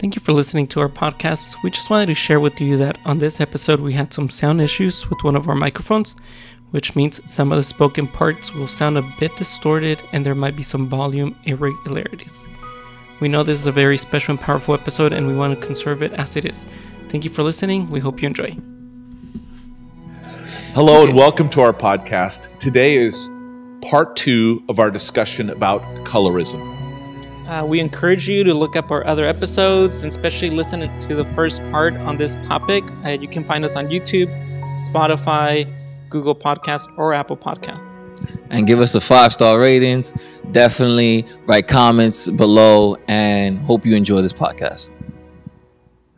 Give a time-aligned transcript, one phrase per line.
[0.00, 1.62] Thank you for listening to our podcast.
[1.62, 4.62] We just wanted to share with you that on this episode we had some sound
[4.62, 6.16] issues with one of our microphones,
[6.70, 10.56] which means some of the spoken parts will sound a bit distorted and there might
[10.56, 12.46] be some volume irregularities.
[13.20, 16.02] We know this is a very special and powerful episode and we want to conserve
[16.02, 16.64] it as it is.
[17.10, 17.90] Thank you for listening.
[17.90, 18.56] We hope you enjoy.
[20.72, 22.48] Hello and welcome to our podcast.
[22.58, 23.28] Today is
[23.82, 26.79] part two of our discussion about colorism.
[27.50, 31.24] Uh, we encourage you to look up our other episodes and especially listen to the
[31.34, 32.84] first part on this topic.
[33.04, 34.28] Uh, you can find us on YouTube,
[34.76, 35.66] Spotify,
[36.08, 37.96] Google Podcast, or Apple Podcasts.
[38.50, 40.12] And give us a five star ratings.
[40.52, 44.90] Definitely write comments below and hope you enjoy this podcast.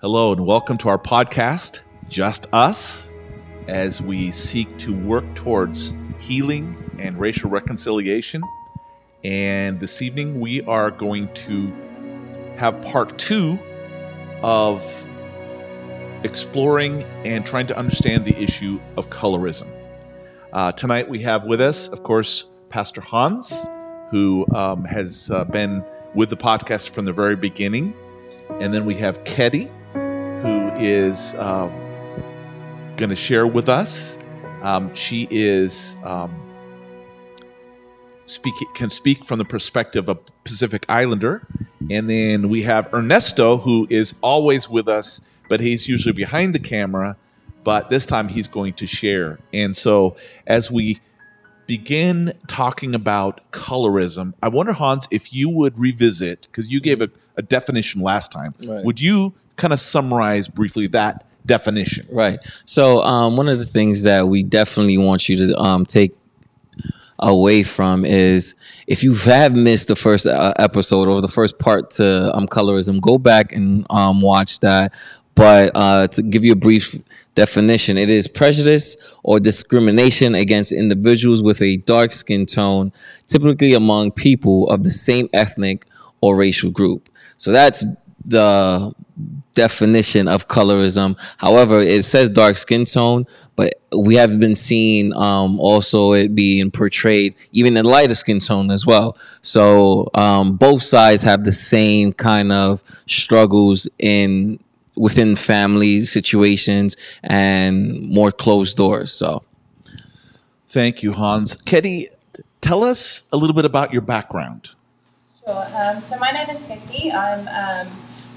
[0.02, 3.10] Hello and welcome to our podcast, Just Us,
[3.68, 8.42] as we seek to work towards healing and racial reconciliation.
[9.24, 11.72] And this evening we are going to
[12.56, 13.56] have part two
[14.42, 14.84] of
[16.24, 19.70] exploring and trying to understand the issue of colorism.
[20.52, 23.54] Uh, tonight we have with us, of course, Pastor Hans,
[24.10, 27.94] who um, has uh, been with the podcast from the very beginning.
[28.60, 31.70] And then we have Ketty, who is um,
[32.96, 34.18] going to share with us.
[34.62, 36.41] Um, she is um,
[38.32, 41.46] speak can speak from the perspective of Pacific Islander,
[41.90, 46.58] and then we have Ernesto, who is always with us, but he's usually behind the
[46.58, 47.16] camera.
[47.64, 49.38] But this time he's going to share.
[49.52, 50.16] And so
[50.48, 50.98] as we
[51.66, 57.08] begin talking about colorism, I wonder, Hans, if you would revisit because you gave a,
[57.36, 58.52] a, definition last time.
[58.66, 58.84] Right.
[58.84, 62.06] Would you kind of summarize briefly that definition?
[62.10, 62.40] Right.
[62.66, 66.14] So um, one of the things that we definitely want you to um, take
[67.22, 68.54] away from is
[68.86, 73.00] if you have missed the first uh, episode or the first part to um, colorism,
[73.00, 74.92] go back and um, watch that.
[75.34, 76.94] But uh, to give you a brief
[77.34, 82.92] definition, it is prejudice or discrimination against individuals with a dark skin tone,
[83.26, 85.86] typically among people of the same ethnic
[86.20, 87.08] or racial group.
[87.38, 87.84] So that's
[88.24, 88.92] the
[89.54, 91.18] definition of colorism.
[91.38, 93.26] However, it says dark skin tone,
[93.56, 98.70] but we have been seeing um, also it being portrayed even in lighter skin tone
[98.70, 99.16] as well.
[99.42, 104.58] So um, both sides have the same kind of struggles in
[104.96, 109.12] within family situations and more closed doors.
[109.12, 109.42] So,
[110.68, 111.54] thank you, Hans.
[111.54, 112.08] Ketty,
[112.60, 114.70] tell us a little bit about your background.
[115.44, 115.66] Sure.
[115.74, 117.10] Um, so my name is Ketty.
[117.10, 117.92] I'm um,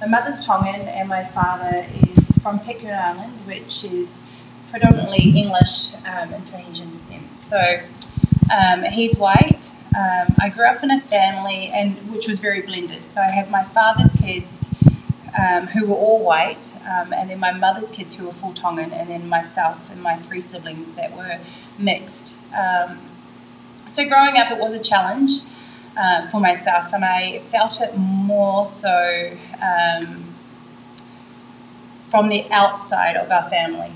[0.06, 1.84] my mother's Tongan and my father
[2.18, 4.22] is from Pitcairn Island, which is
[4.70, 7.24] predominantly English um, and Tahitian descent.
[7.42, 7.80] So
[8.56, 9.74] um, he's white.
[9.98, 13.04] Um, I grew up in a family and which was very blended.
[13.04, 14.70] So I have my father's kids
[15.40, 18.94] um, who were all white, um, and then my mother's kids who were full Tongan,
[18.94, 21.40] and then myself and my three siblings that were
[21.80, 22.38] mixed.
[22.56, 23.00] Um,
[23.88, 25.42] so growing up, it was a challenge
[25.98, 29.32] uh, for myself, and I felt it more so
[32.16, 33.92] from the outside of our family.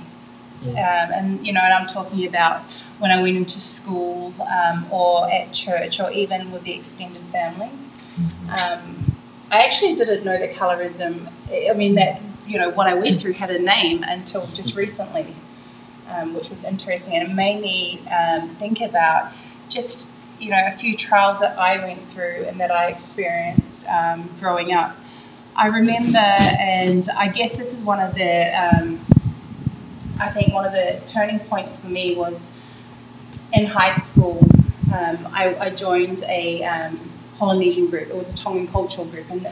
[0.61, 2.61] Um, and you know, and I'm talking about
[2.99, 7.93] when I went into school um, or at church or even with the extended families.
[8.19, 8.49] Mm-hmm.
[8.49, 9.15] Um,
[9.51, 11.31] I actually didn't know that colorism.
[11.49, 15.33] I mean that you know what I went through had a name until just recently,
[16.09, 19.31] um, which was interesting, and it made me um, think about
[19.69, 20.08] just
[20.39, 24.73] you know a few trials that I went through and that I experienced um, growing
[24.73, 24.95] up.
[25.55, 28.55] I remember, and I guess this is one of the
[30.19, 32.51] I think one of the turning points for me was
[33.53, 34.39] in high school.
[34.93, 36.99] Um, I, I, joined a um,
[37.37, 38.09] Polynesian group.
[38.09, 39.47] It was a Tongan cultural group, and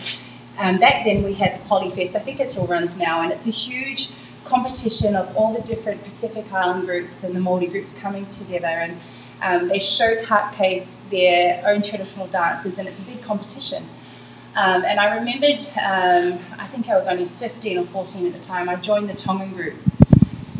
[0.57, 2.15] um, back then we had the Polyfest.
[2.15, 4.11] I think it still runs now, and it's a huge
[4.43, 8.97] competition of all the different Pacific Island groups and the Māori groups coming together, and
[9.41, 13.83] um, they showcase their own traditional dances, and it's a big competition.
[14.55, 18.39] Um, and I remembered, um, I think I was only 15 or 14 at the
[18.39, 19.75] time, I joined the Tongan group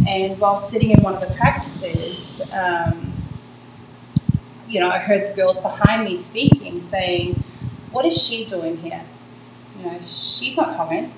[0.07, 3.13] and while sitting in one of the practices, um,
[4.67, 7.35] you know, I heard the girls behind me speaking, saying,
[7.91, 9.03] "What is she doing here?
[9.77, 11.11] You know, she's not Tongan.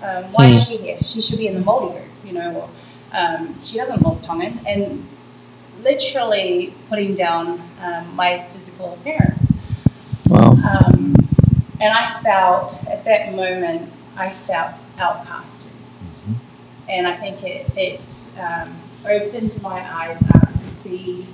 [0.00, 0.72] Um, why is hmm.
[0.72, 0.98] she here?
[0.98, 2.04] She should be in the Māori group.
[2.24, 2.68] You know, or
[3.12, 5.04] um, she doesn't look Tongan." And
[5.86, 9.52] literally putting down um, my physical appearance.
[10.28, 10.52] Wow.
[10.52, 11.14] Um,
[11.80, 15.62] and I felt at that moment, I felt outcast
[16.88, 18.74] and I think it, it um,
[19.04, 21.26] opened my eyes up to see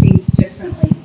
[0.00, 0.96] things differently.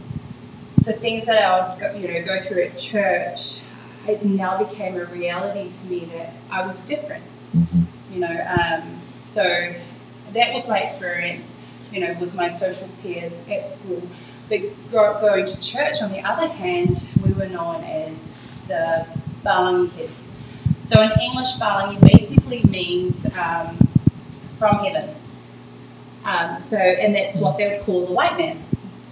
[0.82, 3.62] So things that I would go, you know go through at church,
[4.08, 7.24] it now became a reality to me that I was different.
[8.12, 9.74] You know, um, so
[10.34, 11.56] that was my experience.
[11.94, 14.02] You know, with my social peers at school.
[14.50, 14.62] But
[14.92, 18.36] go- going to church, on the other hand, we were known as
[18.68, 19.08] the
[19.44, 20.28] Palangi kids.
[20.86, 23.78] So in English, Palangi basically means um,
[24.58, 25.16] from heaven.
[26.26, 28.60] Um, so, and that's what they would call the white man.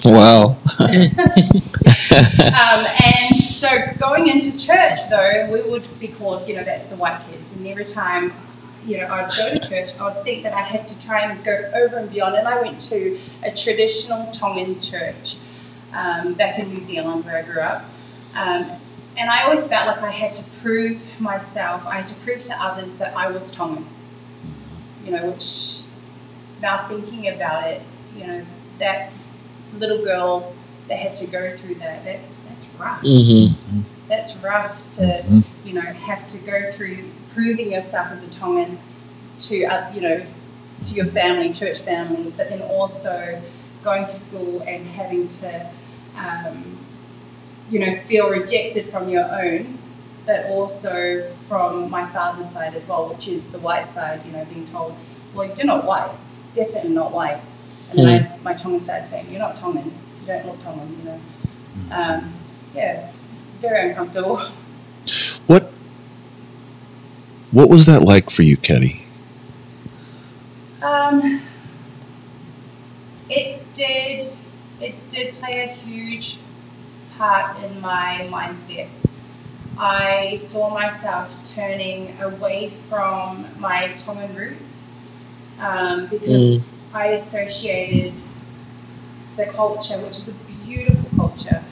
[0.04, 0.58] Wow.
[2.52, 6.96] Um, and so going into church, though, we would be called, you know, that's the
[6.98, 7.56] white kids.
[7.56, 8.34] And every time,
[8.86, 11.44] you know, I'd go to church, I would think that I had to try and
[11.44, 12.36] go over and beyond.
[12.36, 15.38] And I went to a traditional Tongan church
[15.94, 17.86] um, back in New Zealand where I grew up.
[18.36, 18.72] Um,
[19.18, 22.56] and I always felt like I had to prove myself, I had to prove to
[22.64, 23.86] others that I was Tongan.
[25.06, 25.82] You know, which
[26.62, 27.82] now thinking about it,
[28.16, 28.46] you know,
[28.78, 29.12] that
[29.78, 30.54] little girl
[30.88, 33.02] that had to go through that, that's that's rough.
[33.02, 33.82] Mm-hmm.
[34.08, 35.44] That's rough to, Mhm.
[35.66, 38.78] you know, have to go through proving yourself as a Tongan
[39.40, 40.26] to, uh, you know,
[40.82, 43.42] to your family, church family, but then also
[43.84, 45.70] going to school and having to,
[46.18, 46.78] um,
[47.70, 49.78] you know, feel rejected from your own,
[50.26, 54.46] but also from my father's side as well, which is the white side, you know,
[54.46, 54.96] being told,
[55.34, 56.12] well, you're not white,
[56.54, 57.40] definitely not white.
[57.90, 61.04] And then I, my Tongan side saying, you're not Tongan, you don't look Tongan, you
[61.06, 61.20] know.
[61.92, 62.34] Um,
[62.74, 63.12] yeah,
[63.60, 64.42] very uncomfortable.
[67.52, 69.04] What What was that like for you, Ketty?
[70.82, 71.42] Um,
[73.30, 74.32] it did.
[74.80, 76.38] It did play a huge
[77.18, 78.88] part in my mindset.
[79.78, 84.86] I saw myself turning away from my Tongan roots
[85.60, 86.64] um, because Mm.
[86.94, 88.14] I associated
[89.38, 90.34] the culture, which is a
[90.66, 91.64] beautiful culture,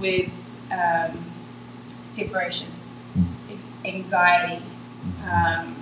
[0.00, 0.30] with
[0.72, 1.24] um,
[2.04, 2.68] separation,
[3.84, 4.62] anxiety.
[5.30, 5.76] Um,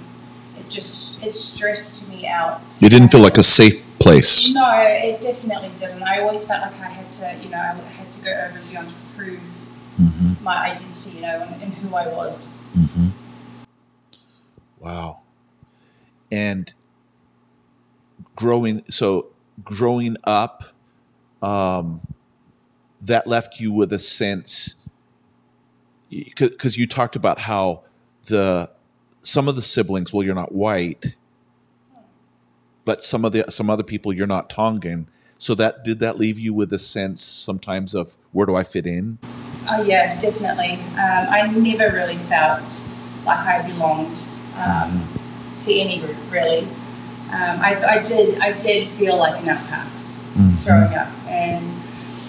[0.59, 2.61] it just it stressed me out.
[2.81, 4.53] You didn't feel like a safe place.
[4.55, 6.03] No, it definitely didn't.
[6.03, 8.71] I always felt like I had to, you know, I had to go over and
[8.71, 9.41] beyond to prove
[10.01, 10.43] Mm-hmm.
[10.43, 12.47] my identity, you know, and, and who I was.
[12.75, 13.09] Mm-hmm.
[14.79, 15.21] Wow.
[16.33, 16.73] And
[18.37, 19.27] growing so
[19.63, 20.65] growing up
[21.43, 22.01] um
[23.03, 24.77] that left you with a sense
[26.09, 27.83] because you talked about how
[28.25, 28.71] the
[29.23, 31.17] some of the siblings well you're not white
[32.85, 35.07] but some of the some other people you're not tongan
[35.39, 38.87] so that did that leave you with a sense sometimes of where do i fit
[38.87, 39.19] in
[39.69, 40.73] Oh yeah, definitely.
[40.95, 42.83] Um, I never really felt
[43.27, 44.25] like I belonged
[44.57, 45.09] um,
[45.61, 46.61] to any group, really.
[47.31, 48.41] Um, I, I did.
[48.41, 50.07] I did feel like an outcast
[50.65, 51.65] growing up, and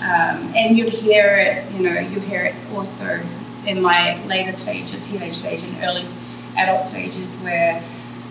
[0.01, 1.71] um, and you'd hear it.
[1.71, 3.21] You know, you hear it also
[3.65, 6.05] in my later stage, of teenage stage, and early
[6.57, 7.83] adult stages, where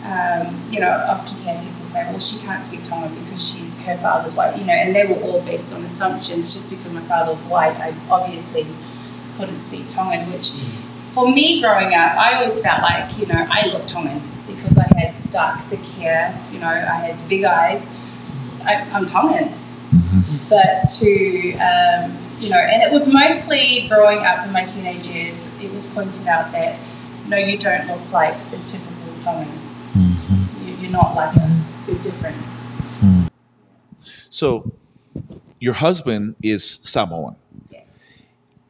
[0.05, 3.78] um, you know, I often hear people say, "Well, she can't speak Tongan because she's
[3.81, 6.55] her father's white," you know, and they were all based on assumptions.
[6.55, 8.67] Just because my father was white, I obviously
[9.37, 10.56] couldn't speak Tongan, which
[11.12, 14.87] for me growing up, I always felt like, you know, I looked Tongan because I
[14.96, 17.90] had dark, thick hair, you know, I had big eyes.
[18.64, 19.52] I, I'm Tongan.
[20.49, 25.49] But to, um, you know, and it was mostly growing up in my teenage years,
[25.62, 26.78] it was pointed out that,
[27.31, 29.49] no, you don't look like the typical Tongan.
[30.65, 32.37] You, you're not like us, you're different.
[34.29, 34.72] so
[35.58, 37.37] your husband is samoan
[37.70, 37.84] Yes.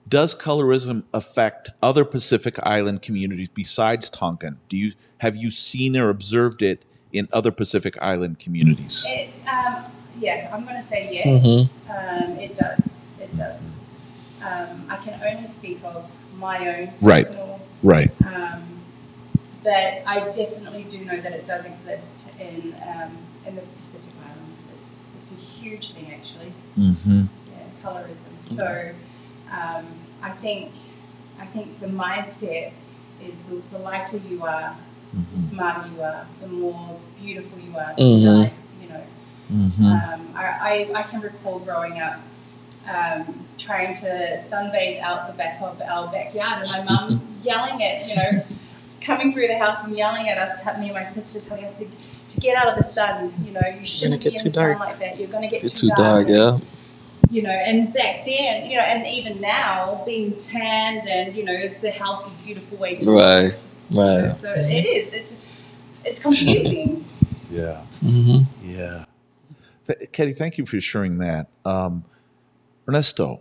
[0.09, 4.59] Does colorism affect other Pacific Island communities besides Tongan?
[4.69, 9.05] Do you have you seen or observed it in other Pacific Island communities?
[9.09, 9.85] It, um,
[10.19, 11.45] yeah, I'm going to say yes.
[11.45, 11.71] Mhm.
[11.89, 12.99] Um, it does.
[13.21, 13.73] It does.
[14.43, 17.27] Um, I can only speak of my own Right.
[17.27, 18.11] personal, Right.
[18.27, 18.63] um,
[19.63, 24.65] but I definitely do know that it does exist in um, in the Pacific Islands.
[24.71, 24.79] It,
[25.23, 26.53] it's a huge thing, actually.
[26.79, 27.25] Mm-hmm.
[27.47, 28.33] Yeah, colorism.
[28.45, 28.93] So
[29.53, 29.87] um,
[30.23, 30.73] I think
[31.39, 32.73] I think the mindset
[33.23, 34.77] is the, the lighter you are,
[35.33, 37.95] the smarter you are, the more beautiful you are.
[37.95, 38.45] to Mhm.
[38.45, 39.03] die, You know.
[39.53, 39.85] Mm-hmm.
[39.85, 42.21] Um, I, I, I can recall growing up
[42.89, 48.09] um, trying to sunbathe out the back of our backyard, and my mum yelling at
[48.09, 48.45] you know,
[49.01, 51.87] coming through the house and yelling at us, me and my sister telling us to,
[52.29, 53.33] to get out of the sun.
[53.45, 55.19] You know, you shouldn't get be in too the sun like that.
[55.19, 56.59] You're going to get It's too, too dark, yeah.
[57.31, 61.53] You know, and back then, you know, and even now, being tanned and you know,
[61.53, 63.53] it's the healthy, beautiful way to Right,
[63.93, 64.37] right.
[64.41, 65.15] So it is.
[65.15, 65.37] It's
[66.05, 67.05] it's confusing.
[67.51, 67.85] Yeah.
[68.03, 68.71] Mm-hmm.
[68.71, 69.05] Yeah.
[69.89, 71.49] Th- Katie, thank you for sharing that.
[71.65, 72.05] Um,
[72.91, 73.41] Ernesto,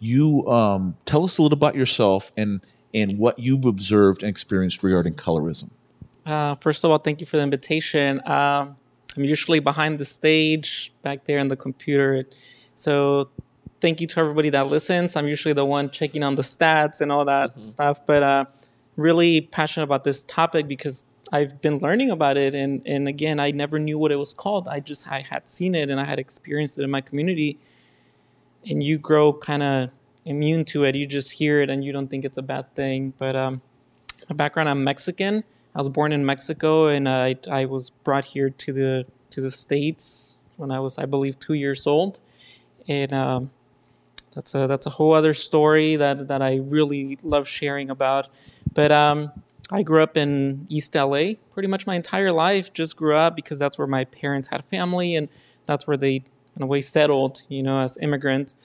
[0.00, 2.60] you um, tell us a little about yourself and
[2.92, 5.70] and what you've observed and experienced regarding colorism.
[6.24, 8.20] Uh, first of all, thank you for the invitation.
[8.26, 8.76] Um,
[9.16, 12.26] I'm usually behind the stage, back there in the computer.
[12.74, 13.28] So,
[13.80, 15.14] thank you to everybody that listens.
[15.14, 18.44] I'm usually the one checking on the stats and all that stuff, but uh,
[18.96, 23.52] really passionate about this topic because I've been learning about it, and and again, I
[23.52, 24.66] never knew what it was called.
[24.66, 27.58] I just I had seen it and I had experienced it in my community,
[28.68, 29.90] and you grow kind of
[30.24, 30.94] immune to it.
[30.94, 33.14] You just hear it and you don't think it's a bad thing.
[33.16, 33.62] But um,
[34.28, 35.44] my background, I'm Mexican.
[35.74, 39.50] I was born in Mexico, and I I was brought here to the to the
[39.50, 42.18] states when I was, I believe, two years old,
[42.88, 43.50] and um,
[44.34, 48.30] that's a that's a whole other story that that I really love sharing about.
[48.72, 49.30] But um,
[49.70, 52.72] I grew up in East LA pretty much my entire life.
[52.72, 55.28] Just grew up because that's where my parents had family, and
[55.66, 56.24] that's where they
[56.56, 58.56] in we settled, you know, as immigrants.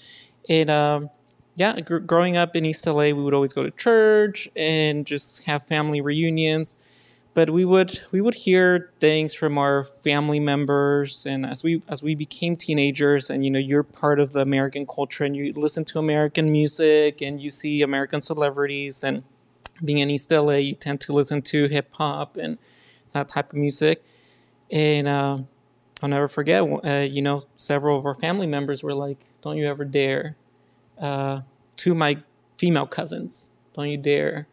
[0.50, 1.10] And um,
[1.56, 5.44] yeah, gr- growing up in East LA, we would always go to church and just
[5.46, 6.76] have family reunions.
[7.34, 12.04] But we would we would hear things from our family members, and as we as
[12.04, 15.86] we became teenagers, and you know you're part of the American culture, and you listen
[15.86, 19.24] to American music, and you see American celebrities, and
[19.84, 22.58] being in East LA, you tend to listen to hip hop and
[23.14, 24.04] that type of music.
[24.70, 25.40] And uh,
[26.02, 29.68] I'll never forget, uh, you know, several of our family members were like, "Don't you
[29.68, 30.36] ever dare!"
[31.00, 31.42] Uh,
[31.78, 32.18] to my
[32.58, 34.48] female cousins, "Don't you dare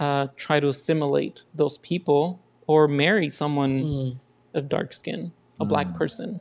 [0.00, 4.18] uh, try to assimilate those people or marry someone
[4.54, 6.40] of dark skin, a black person."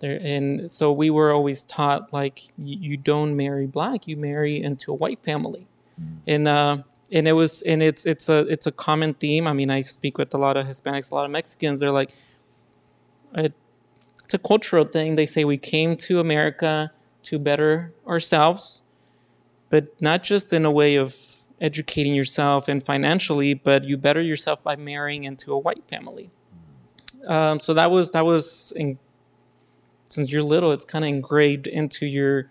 [0.00, 4.62] There, and so we were always taught like you, you don't marry black, you marry
[4.62, 5.66] into a white family,
[6.26, 6.78] and uh,
[7.10, 9.46] and it was and it's it's a it's a common theme.
[9.46, 11.80] I mean, I speak with a lot of Hispanics, a lot of Mexicans.
[11.80, 12.12] They're like,
[13.46, 13.52] it,
[14.24, 15.16] it's a cultural thing.
[15.16, 16.92] They say we came to America
[17.24, 18.82] to better ourselves,
[19.70, 21.16] but not just in a way of
[21.60, 26.30] educating yourself and financially, but you better yourself by marrying into a white family.
[27.26, 28.98] Um, so that was that was in,
[30.08, 32.50] since you're little, it's kind of engraved into your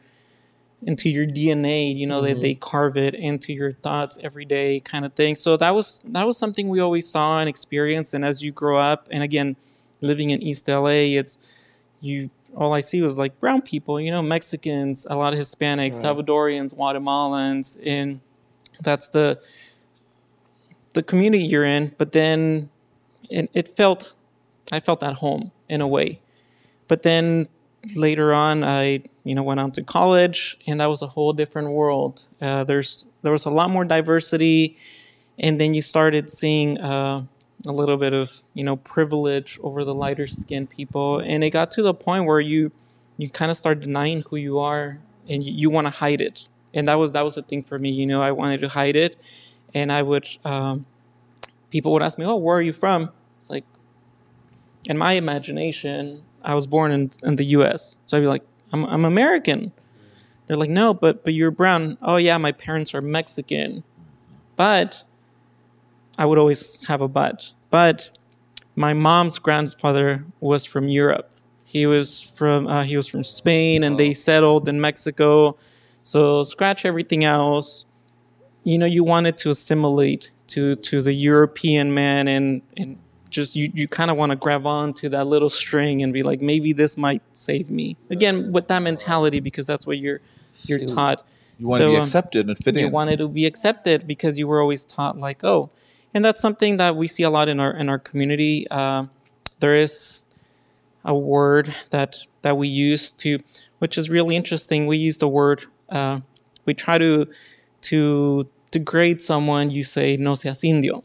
[0.83, 1.95] into your DNA.
[1.95, 5.35] You know, they, they carve it into your thoughts every day, kind of thing.
[5.35, 8.13] So that was that was something we always saw and experienced.
[8.13, 9.55] And as you grow up, and again,
[10.01, 11.39] living in East LA, it's
[12.01, 12.29] you.
[12.55, 16.73] All I see was like brown people, you know, Mexicans, a lot of Hispanics, Salvadorians,
[16.75, 18.19] Guatemalans, and
[18.81, 19.39] that's the
[20.93, 21.93] the community you're in.
[21.97, 22.69] But then,
[23.29, 24.13] it, it felt,
[24.71, 26.19] I felt at home in a way.
[26.87, 27.47] But then
[27.95, 31.71] later on, I you know went on to college, and that was a whole different
[31.71, 32.25] world.
[32.41, 34.77] Uh, there's there was a lot more diversity,
[35.37, 37.25] and then you started seeing uh,
[37.69, 41.71] a little bit of you know privilege over the lighter skinned people, and it got
[41.71, 42.71] to the point where you
[43.17, 46.47] you kind of start denying who you are, and you, you want to hide it.
[46.73, 47.91] And that was that was the thing for me.
[47.91, 49.17] You know, I wanted to hide it,
[49.73, 50.27] and I would.
[50.45, 50.85] Um,
[51.69, 53.65] people would ask me, "Oh, where are you from?" It's like,
[54.85, 58.85] in my imagination, I was born in, in the U.S., so I'd be like, "I'm
[58.85, 59.71] I'm American."
[60.47, 63.83] They're like, "No, but but you're brown." Oh yeah, my parents are Mexican,
[64.55, 65.03] but
[66.17, 67.51] I would always have a but.
[67.69, 68.17] But
[68.75, 71.29] my mom's grandfather was from Europe.
[71.63, 75.57] He was from uh, he was from Spain, and they settled in Mexico.
[76.01, 77.85] So scratch everything else.
[78.63, 82.97] You know, you wanted to assimilate to to the European man, and and
[83.29, 86.23] just you you kind of want to grab on to that little string and be
[86.23, 87.97] like, maybe this might save me.
[88.09, 90.21] Again, with that mentality, because that's what you're
[90.63, 91.25] you're taught.
[91.59, 92.91] You want to be um, accepted and fit you in.
[92.91, 95.71] wanted to be accepted because you were always taught like oh
[96.13, 99.05] and that's something that we see a lot in our in our community uh,
[99.59, 100.25] there is
[101.05, 103.39] a word that that we use to
[103.79, 106.19] which is really interesting we use the word uh,
[106.65, 107.27] we try to
[107.81, 111.03] to degrade someone you say no seas indio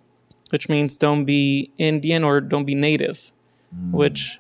[0.51, 3.33] which means don't be indian or don't be native
[3.91, 4.39] which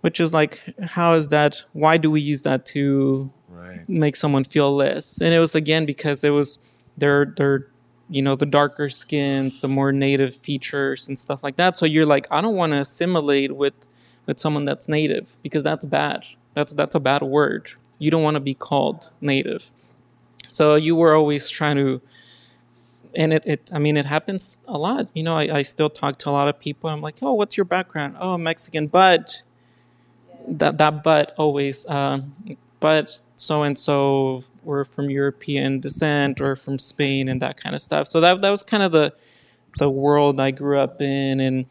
[0.00, 3.30] which is like how is that why do we use that to
[3.68, 3.88] right.
[3.88, 5.20] make someone feel less.
[5.20, 6.58] And it was again because it was
[6.96, 7.66] their their
[8.08, 11.76] you know the darker skins, the more native features and stuff like that.
[11.76, 13.74] So you're like, I don't want to assimilate with
[14.26, 16.24] with someone that's native because that's bad.
[16.54, 17.70] That's that's a bad word.
[17.98, 19.70] You don't want to be called native.
[20.50, 22.00] So you were always trying to
[23.14, 25.08] and it, it I mean it happens a lot.
[25.14, 26.90] You know, I, I still talk to a lot of people.
[26.90, 28.16] I'm like, oh, what's your background?
[28.20, 29.42] Oh, I'm Mexican, but
[30.46, 32.34] that that but always um,
[32.80, 37.82] but so and so were from European descent or from Spain and that kind of
[37.82, 38.06] stuff.
[38.06, 39.14] So that that was kind of the
[39.78, 41.66] the world I grew up in and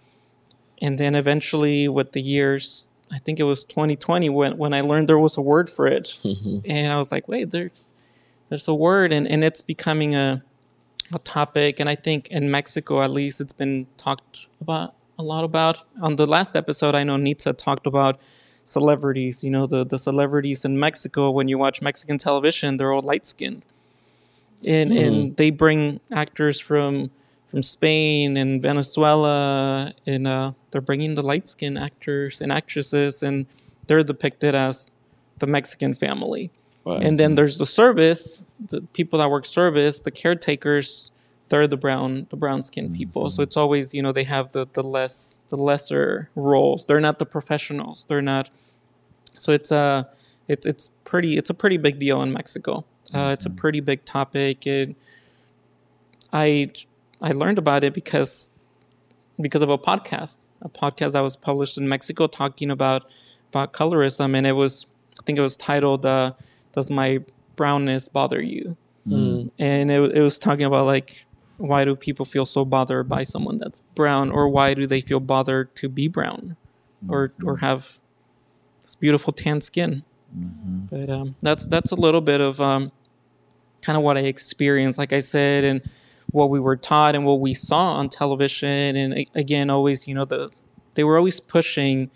[0.81, 5.07] and then eventually with the years I think it was 2020 when when I learned
[5.07, 6.17] there was a word for it.
[6.23, 6.59] Mm-hmm.
[6.65, 7.93] And I was like, wait, there's
[8.49, 10.43] there's a word and, and it's becoming a
[11.13, 15.43] a topic, and I think in Mexico at least it's been talked about a lot
[15.43, 15.85] about.
[16.01, 18.19] On the last episode, I know Nitsa talked about
[18.69, 19.43] celebrities.
[19.43, 21.31] You know, the the celebrities in Mexico.
[21.31, 23.63] When you watch Mexican television, they're all light skinned,
[24.63, 27.11] and and they bring actors from
[27.49, 33.45] from Spain and Venezuela, and uh, they're bringing the light skinned actors and actresses, and
[33.87, 34.91] they're depicted as
[35.39, 36.51] the Mexican family.
[37.01, 41.11] And then there's the service, the people that work service, the caretakers.
[41.49, 43.29] They're the brown, the brown skinned people.
[43.29, 46.85] So it's always, you know, they have the the less, the lesser roles.
[46.85, 48.05] They're not the professionals.
[48.07, 48.49] They're not.
[49.37, 50.09] So it's a,
[50.47, 52.85] it's it's pretty, it's a pretty big deal in Mexico.
[53.13, 54.67] Uh, it's a pretty big topic.
[54.67, 54.95] It,
[56.33, 56.71] I
[57.21, 58.49] I learned about it because
[59.39, 63.05] because of a podcast, a podcast that was published in Mexico talking about
[63.49, 64.85] about colorism, and it was
[65.19, 66.33] I think it was titled uh,
[66.73, 67.19] "Does My
[67.55, 68.75] Brownness Bother You?"
[69.57, 71.25] and it, it was talking about like
[71.57, 75.19] why do people feel so bothered by someone that's brown, or why do they feel
[75.19, 76.55] bothered to be brown,
[77.09, 77.99] or or have
[78.81, 80.03] this beautiful tan skin.
[80.89, 82.91] But um, that's that's a little bit of um,
[83.81, 85.81] kind of what I experienced, like I said, and
[86.31, 88.95] what we were taught and what we saw on television.
[88.95, 90.51] And again, always, you know, the
[90.93, 92.09] they were always pushing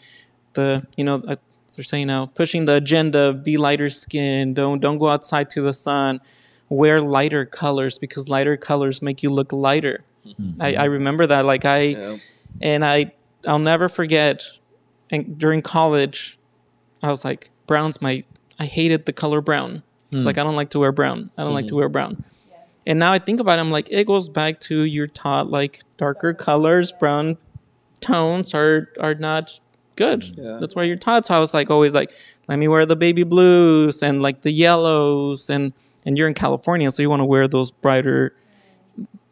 [0.54, 1.36] the, you know, uh,
[1.76, 5.74] they're saying now, pushing the agenda: be lighter skin, don't don't go outside to the
[5.74, 6.20] sun,
[6.72, 10.04] wear lighter colors because lighter colors make you look lighter.
[10.26, 10.62] Mm-hmm.
[10.62, 12.18] I, I remember that, like I,
[12.62, 13.12] and I
[13.46, 14.44] I'll never forget.
[15.10, 16.40] And during college,
[17.04, 18.24] I was like, brown's my.
[18.58, 19.84] I hated the color brown.
[20.12, 20.28] It's hmm.
[20.28, 21.32] like I don't like to wear brown.
[21.38, 21.80] I don't like to mm-hmm.
[21.80, 22.24] wear brown.
[22.86, 25.82] And now I think about it, I'm like, it goes back to you're taught like
[25.98, 27.38] darker colors, brown
[28.00, 29.60] tones are are not
[29.96, 30.24] good.
[30.38, 30.58] Yeah.
[30.60, 31.26] That's why you're taught.
[31.26, 32.12] So I was like always like,
[32.48, 35.74] let me wear the baby blues and like the yellows and
[36.06, 38.36] and you're in California, so you want to wear those brighter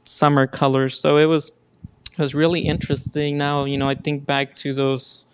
[0.03, 0.99] summer colors.
[0.99, 1.51] So it was
[2.11, 3.38] it was really interesting.
[3.38, 5.25] Now, you know, I think back to those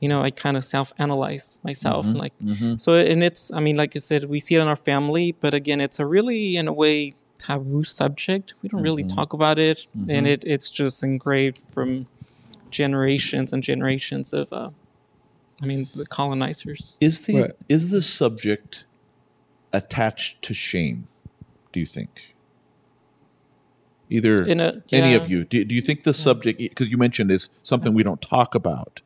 [0.00, 2.76] you know, I kind of self-analyze myself, mm-hmm, like mm-hmm.
[2.76, 2.94] so.
[2.94, 5.80] And it's, I mean, like I said, we see it in our family, but again,
[5.80, 8.54] it's a really, in a way, taboo subject.
[8.62, 9.16] We don't really mm-hmm.
[9.16, 12.06] talk about it, and it it's just engraved from
[12.70, 14.70] generations and generations of, uh,
[15.62, 16.96] I mean, the colonizers.
[17.00, 17.50] Is the Right.
[17.68, 18.84] is the subject
[19.72, 21.08] attached to shame?
[21.72, 22.34] Do you think?
[24.08, 27.30] Either In a- any of you, do, do you think the subject because you mentioned
[27.30, 29.00] is something we don't talk about?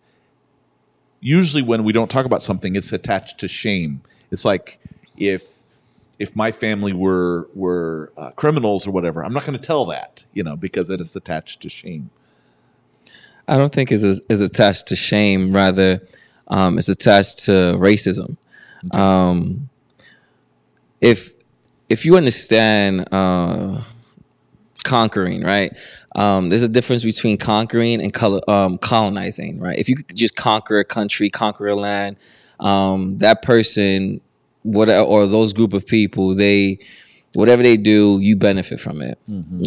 [1.21, 4.03] Usually, when we don't talk about something, it's attached to shame.
[4.31, 4.79] It's like
[5.17, 5.61] if
[6.19, 10.25] if my family were were uh, criminals or whatever, I'm not going to tell that,
[10.35, 12.11] you know, because it is attached to shame.
[13.49, 15.53] I don't think is is attached to shame.
[15.53, 16.07] Rather,
[16.49, 18.37] um, it's attached to racism.
[18.93, 19.71] Um,
[21.01, 21.33] if
[21.89, 23.83] if you understand uh,
[24.85, 25.77] conquering, right?
[26.15, 29.79] Um, there's a difference between conquering and colo- um, colonizing, right?
[29.79, 32.17] If you just conquer a country, conquer a land,
[32.61, 34.21] um, that person,
[34.63, 36.79] what or those group of people, they
[37.35, 39.19] whatever they do, you benefit from it,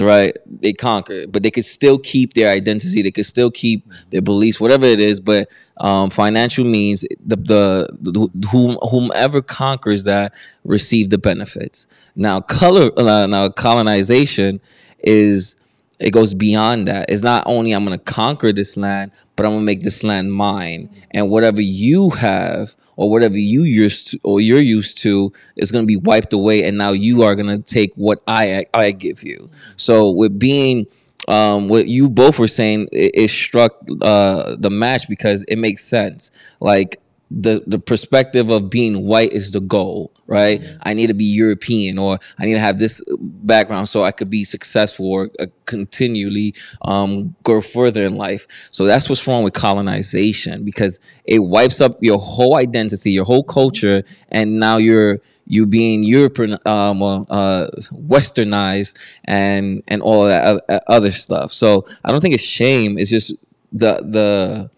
[0.01, 0.37] right?
[0.45, 3.01] They conquer, but they could still keep their identity.
[3.01, 5.19] They could still keep their beliefs, whatever it is.
[5.19, 10.33] But um, financial means the the, the whom, whomever conquers that
[10.65, 11.87] receive the benefits.
[12.15, 14.59] Now, color uh, now colonization
[14.99, 15.55] is
[15.99, 17.09] it goes beyond that.
[17.09, 20.03] It's not only I'm going to conquer this land, but I'm going to make this
[20.03, 25.31] land mine, and whatever you have or whatever you used to or you're used to
[25.55, 28.65] is going to be wiped away, and now you are going to take what I
[28.73, 29.49] I give you.
[29.77, 30.87] So with being
[31.27, 35.83] um, what you both were saying, it, it struck uh, the match because it makes
[35.83, 36.31] sense.
[36.59, 36.99] Like
[37.31, 40.63] the the perspective of being white is the goal, right?
[40.83, 44.29] I need to be European or I need to have this background so I could
[44.29, 48.47] be successful or uh, continually um, go further in life.
[48.71, 53.43] So that's what's wrong with colonization because it wipes up your whole identity, your whole
[53.43, 60.83] culture, and now you're you being European, um, uh, westernized, and and all of that
[60.87, 61.51] other stuff.
[61.51, 62.97] So I don't think it's shame.
[62.97, 63.33] It's just
[63.71, 64.69] the the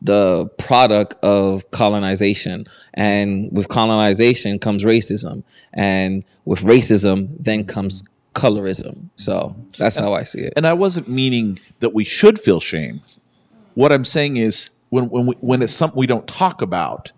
[0.00, 2.66] the product of colonization.
[2.94, 5.42] And with colonization comes racism.
[5.72, 8.02] And with racism then comes
[8.34, 9.08] colorism.
[9.16, 10.52] So that's how I see it.
[10.56, 13.00] And I wasn't meaning that we should feel shame.
[13.74, 17.12] What I'm saying is when when we, when it's something we don't talk about,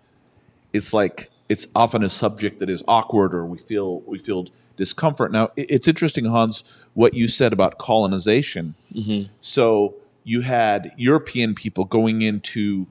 [0.73, 5.31] it's like it's often a subject that is awkward or we feel we feel discomfort.
[5.31, 6.63] Now it's interesting, Hans,
[6.93, 8.75] what you said about colonization.
[8.93, 9.31] Mm-hmm.
[9.39, 12.87] So you had European people going into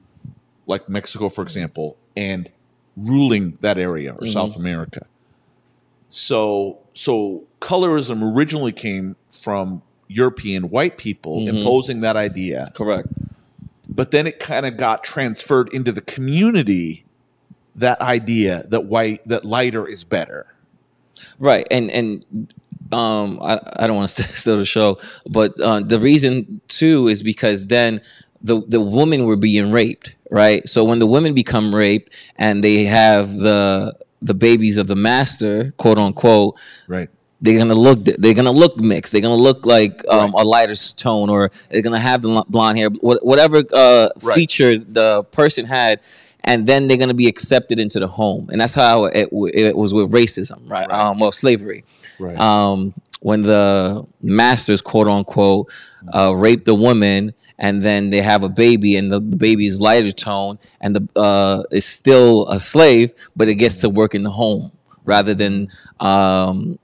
[0.67, 2.49] like Mexico, for example, and
[2.97, 5.05] ruling that area or South America.
[6.09, 11.47] So so colorism originally came from European white people Mhm.
[11.59, 13.07] imposing that idea, Correct.
[13.87, 17.05] but then it kind of got transferred into the community.
[17.75, 20.47] That idea that white that lighter is better.
[21.39, 22.25] Right, and and
[22.93, 24.97] um, I, I don't want to steal the show,
[25.29, 28.01] but uh, the reason too is because then
[28.41, 30.67] the the women were being raped, right?
[30.67, 35.73] So when the women become raped and they have the the babies of the master,
[35.77, 36.55] quote unquote,
[36.87, 37.09] Right.
[37.41, 39.11] they're gonna look they're gonna look mixed.
[39.13, 42.89] They're gonna look like um, a lighter tone, or they're gonna have the blonde hair,
[43.01, 44.35] whatever uh, Right.
[44.35, 45.99] feature the person had,
[46.43, 49.93] and then they're gonna be accepted into the home, and that's how it, it was
[49.93, 50.87] with racism, right?
[50.89, 50.99] Right.
[50.99, 51.83] Um, well, slavery.
[52.19, 52.37] Right.
[52.37, 55.69] Um, when the masters, quote unquote,
[56.13, 57.33] uh, rape the woman.
[57.63, 61.07] And then they have a baby, and the, the baby is lighter tone, and the
[61.15, 64.71] uh, is still a slave, but it gets to work in the home
[65.05, 65.67] rather than
[65.99, 66.79] um,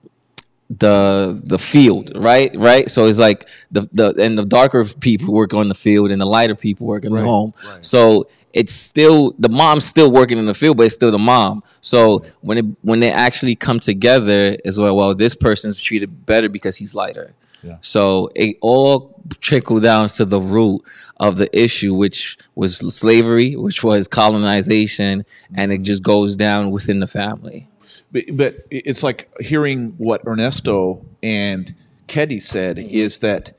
[0.69, 2.51] the the field, right?
[2.55, 2.89] Right.
[2.91, 6.25] So it's like the the and the darker people work on the field, and the
[6.27, 7.53] lighter people work in Right, the home.
[7.67, 7.83] right.
[7.83, 11.63] So it's still the mom's still working in the field, but it's still the mom.
[11.81, 16.49] So when it when they actually come together, as well, well, this person's treated better
[16.49, 17.35] because he's lighter.
[17.61, 17.77] Yeah.
[17.81, 20.81] So it all trickled down to the root
[21.17, 26.97] of the issue, which was slavery, which was colonization, and it just goes down within
[26.97, 27.67] the family.
[28.11, 31.75] But, but it's like hearing what Ernesto and
[32.07, 33.53] Ketty said is that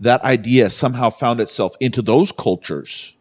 [0.00, 3.16] that idea somehow found itself into those cultures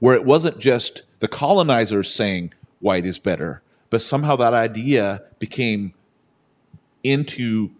[0.00, 5.94] where it wasn't just the colonizers saying white is better, but somehow that idea became
[7.02, 7.70] into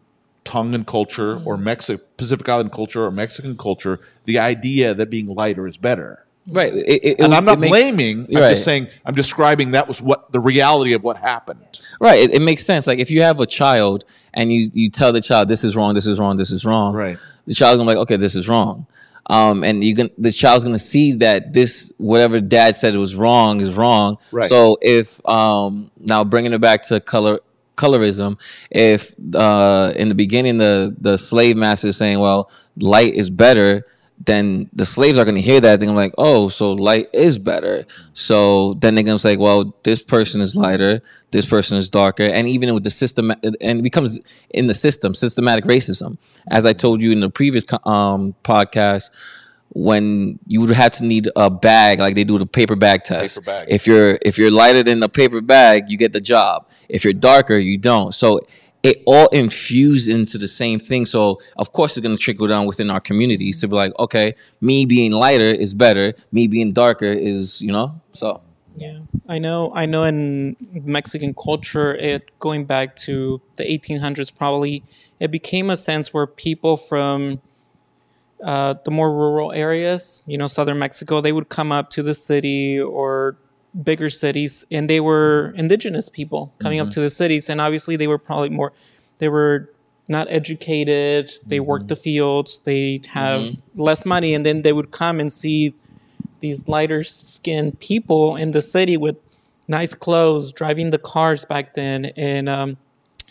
[0.44, 1.62] Tongan culture or mm.
[1.64, 6.24] Mexi- Pacific Island culture or Mexican culture, the idea that being lighter is better.
[6.52, 6.72] Right.
[6.72, 8.50] It, it, And I'm not makes- blaming, I'm Right.
[8.50, 11.80] just saying, I'm describing that was what the reality of what happened.
[12.00, 12.20] Right.
[12.20, 12.86] It, it makes sense.
[12.86, 15.94] Like if you have a child and you you tell the child this is wrong,
[15.94, 16.94] this is wrong, this is wrong.
[16.94, 17.18] Right.
[17.48, 18.86] The child's gonna be like, okay, this is wrong.
[19.28, 23.60] Um, and you can the child's gonna see that this whatever dad said was wrong
[23.60, 24.18] is wrong.
[24.30, 24.48] Right.
[24.48, 27.40] So if um now bringing it back to color
[27.76, 28.38] colorism,
[28.70, 33.84] if uh in the beginning the the slave master is saying, well, light is better,
[34.18, 35.78] then the slaves are going to hear that.
[35.78, 37.84] They're gonna like, oh, so light is better.
[38.12, 42.24] So then they're going to say, well, this person is lighter, this person is darker.
[42.24, 44.18] And even with the system, and it becomes
[44.50, 46.18] in the system, systematic racism.
[46.50, 49.10] As I told you in the previous um, podcast,
[49.70, 53.40] when you would have to need a bag, like they do the paper bag test.
[53.40, 53.66] Paper bag.
[53.68, 56.66] If you're if you're lighter than the paper bag, you get the job.
[56.88, 58.12] If you're darker, you don't.
[58.12, 58.40] So
[58.86, 61.06] it all infused into the same thing.
[61.06, 64.86] So of course it's gonna trickle down within our communities to be like, okay, me
[64.86, 68.40] being lighter is better, me being darker is, you know, so
[68.76, 69.72] Yeah, I know.
[69.74, 74.84] I know in Mexican culture, it going back to the 1800s, probably
[75.18, 77.40] it became a sense where people from
[78.44, 82.14] uh, the more rural areas, you know, southern Mexico, they would come up to the
[82.14, 83.36] city or
[83.82, 86.94] bigger cities, and they were indigenous people coming up mm-hmm.
[86.94, 88.72] to the cities, and obviously they were probably more,
[89.18, 89.70] they were
[90.08, 91.30] not educated.
[91.44, 91.88] They worked mm-hmm.
[91.88, 92.60] the fields.
[92.60, 93.80] They have mm-hmm.
[93.80, 95.74] less money, and then they would come and see
[96.40, 99.16] these lighter skinned people in the city with
[99.68, 102.76] nice clothes, driving the cars back then, and um,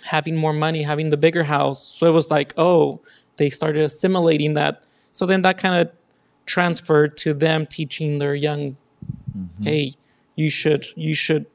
[0.04, 1.82] having more money, having the bigger house.
[1.82, 3.00] So it was like, oh,
[3.38, 4.84] they started assimilating that.
[5.12, 5.92] So then that kind of
[6.46, 8.76] transferred to them teaching their young,
[9.62, 9.96] hey,
[10.36, 11.45] you should you should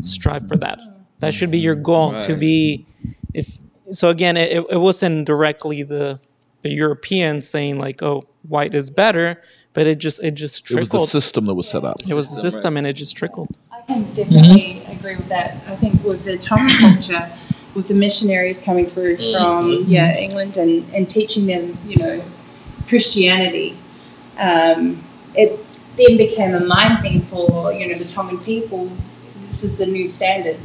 [0.00, 0.78] strive for that.
[1.20, 2.86] That should be your goal to be.
[3.32, 3.58] If
[3.90, 6.20] so, again, it, it wasn't directly the
[6.62, 9.40] the Europeans saying like, oh, white is better,
[9.72, 10.88] but it just it just trickled.
[10.88, 11.96] It was the system that was set up.
[12.08, 13.56] It was the system, and it just trickled.
[13.70, 15.56] I can definitely agree with that.
[15.68, 17.30] I think with the Tongan culture,
[17.74, 22.22] with the missionaries coming through from yeah England and, and teaching them you know
[22.88, 23.76] Christianity,
[24.38, 25.02] um,
[25.34, 25.64] it
[25.96, 28.90] then became a mind thing for you know the Tongan people.
[29.46, 30.58] This is the new standard.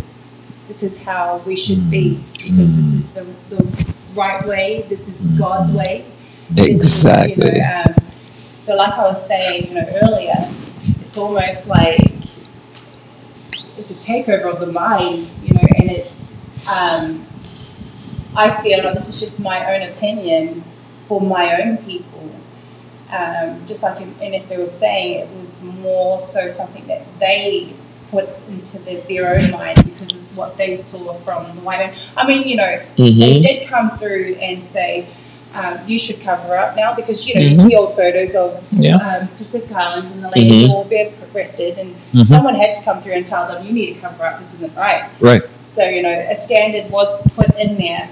[0.68, 3.24] This is how we should be because this is the,
[3.56, 4.86] the right way.
[4.90, 6.06] This is God's way.
[6.50, 7.62] This is, you know, Exactly.
[7.62, 7.96] um,
[8.60, 10.34] so, like I was saying, you know, earlier,
[11.02, 12.00] it's almost like
[13.78, 16.34] it's a takeover of the mind, you know, and it's.
[16.72, 17.26] Um,
[18.34, 20.64] I feel, and this is just my own opinion,
[21.08, 22.21] for my own people.
[23.12, 27.74] Um, just like Inessa was saying, it was more so something that they
[28.10, 31.94] put into the, their own mind because it's what they saw from the white man.
[32.16, 33.42] I mean, you know, they Mhm.
[33.42, 35.06] did come through and say,
[35.54, 37.50] um, you should cover up now because, you know, Mhm.
[37.50, 38.96] you see old photos of Yeah.
[38.96, 40.70] um, Pacific Islands and the ladies Mhm.
[40.70, 42.26] all bare breasted and Mhm.
[42.28, 44.76] someone had to come through and tell them, you need to cover up, this isn't
[44.78, 45.04] right.
[45.20, 45.42] Right.
[45.76, 48.08] So you know, a standard was put in there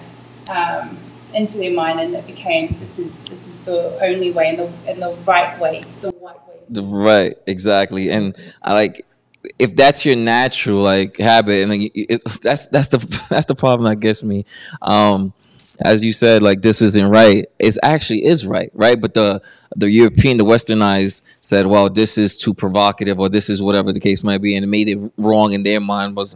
[0.49, 0.97] um,
[1.33, 4.71] into their mind, and it became this is this is the only way and the
[4.87, 6.55] and the right way, the white way.
[6.69, 9.05] The- Right, exactly, and I like
[9.57, 12.97] if that's your natural like habit, and like, it, that's that's the
[13.29, 14.45] that's the problem that gets me.
[14.81, 15.33] Um,
[15.81, 17.45] as you said, like this isn't right.
[17.59, 18.99] It actually is right, right?
[18.99, 19.41] But the
[19.75, 23.99] the European, the Westernized said, well, this is too provocative, or this is whatever the
[23.99, 26.35] case might be, and it made it wrong in their mind was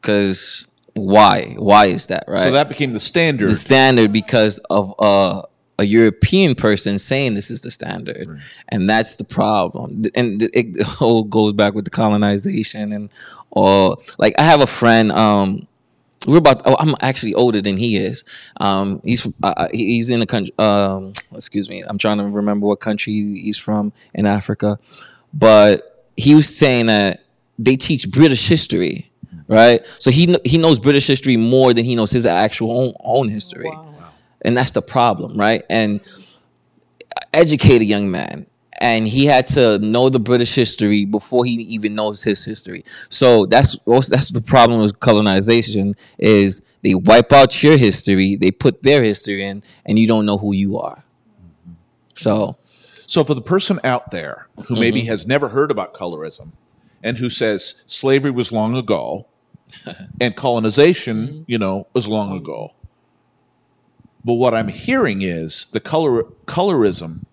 [0.00, 0.66] because
[0.96, 1.54] why?
[1.58, 2.40] Why is that right?
[2.40, 3.48] So that became the standard.
[3.48, 5.42] the standard because of uh,
[5.78, 10.02] a European person saying this is the standard, and that's the problem.
[10.14, 13.12] And it, it all goes back with the colonization and
[13.50, 14.02] all.
[14.18, 15.12] Like I have a friend.
[15.12, 15.68] Um,
[16.26, 16.62] we're about.
[16.64, 18.24] Oh, I'm actually older than he is.
[18.58, 20.54] Um, he's uh, uh, he's in a country.
[20.58, 21.82] Um, excuse me.
[21.86, 24.78] I'm trying to remember what country he's from in Africa,
[25.32, 27.22] but he was saying that
[27.58, 29.10] they teach British history,
[29.48, 29.84] right?
[29.98, 33.80] So he he knows British history more than he knows his actual own, own history,
[34.42, 35.62] and that's the problem, right?
[35.70, 36.00] And
[37.32, 38.46] educate a young man,
[38.80, 42.84] and he had to know the British history before he even knows his history.
[43.08, 48.82] So that's that's the problem with colonization is they wipe out your history, they put
[48.82, 51.04] their history in, and you don't know who you are.
[52.14, 52.56] So
[53.06, 55.08] So for the person out there who maybe Mm-hmm.
[55.08, 56.52] has never heard about colorism
[57.02, 59.26] and who says slavery was long ago
[60.20, 61.42] and colonization, Mm-hmm.
[61.46, 62.72] you know, was long ago.
[64.24, 67.24] But what I'm hearing is the color colorism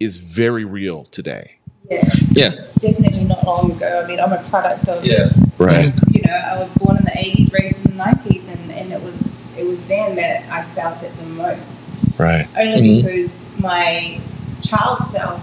[0.00, 1.56] is very real today.
[1.90, 4.02] Yeah, yeah, definitely not long ago.
[4.02, 5.28] I mean, I'm a product of Yeah.
[5.58, 5.92] Right.
[6.10, 9.02] you know, I was born in the '80s, raised in the '90s, and, and it
[9.02, 11.78] was it was then that I felt it the most.
[12.18, 12.46] Right.
[12.56, 13.04] Only Mhm.
[13.04, 14.18] because my
[14.62, 15.42] child self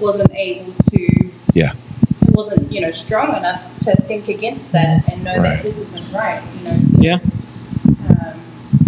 [0.00, 1.72] wasn't able to, Yeah.
[2.34, 5.42] Wasn't you know strong enough to think against that and know Right.
[5.56, 6.42] that this isn't right.
[6.58, 6.76] You know.
[6.92, 7.18] So, Yeah.
[8.10, 8.40] Um,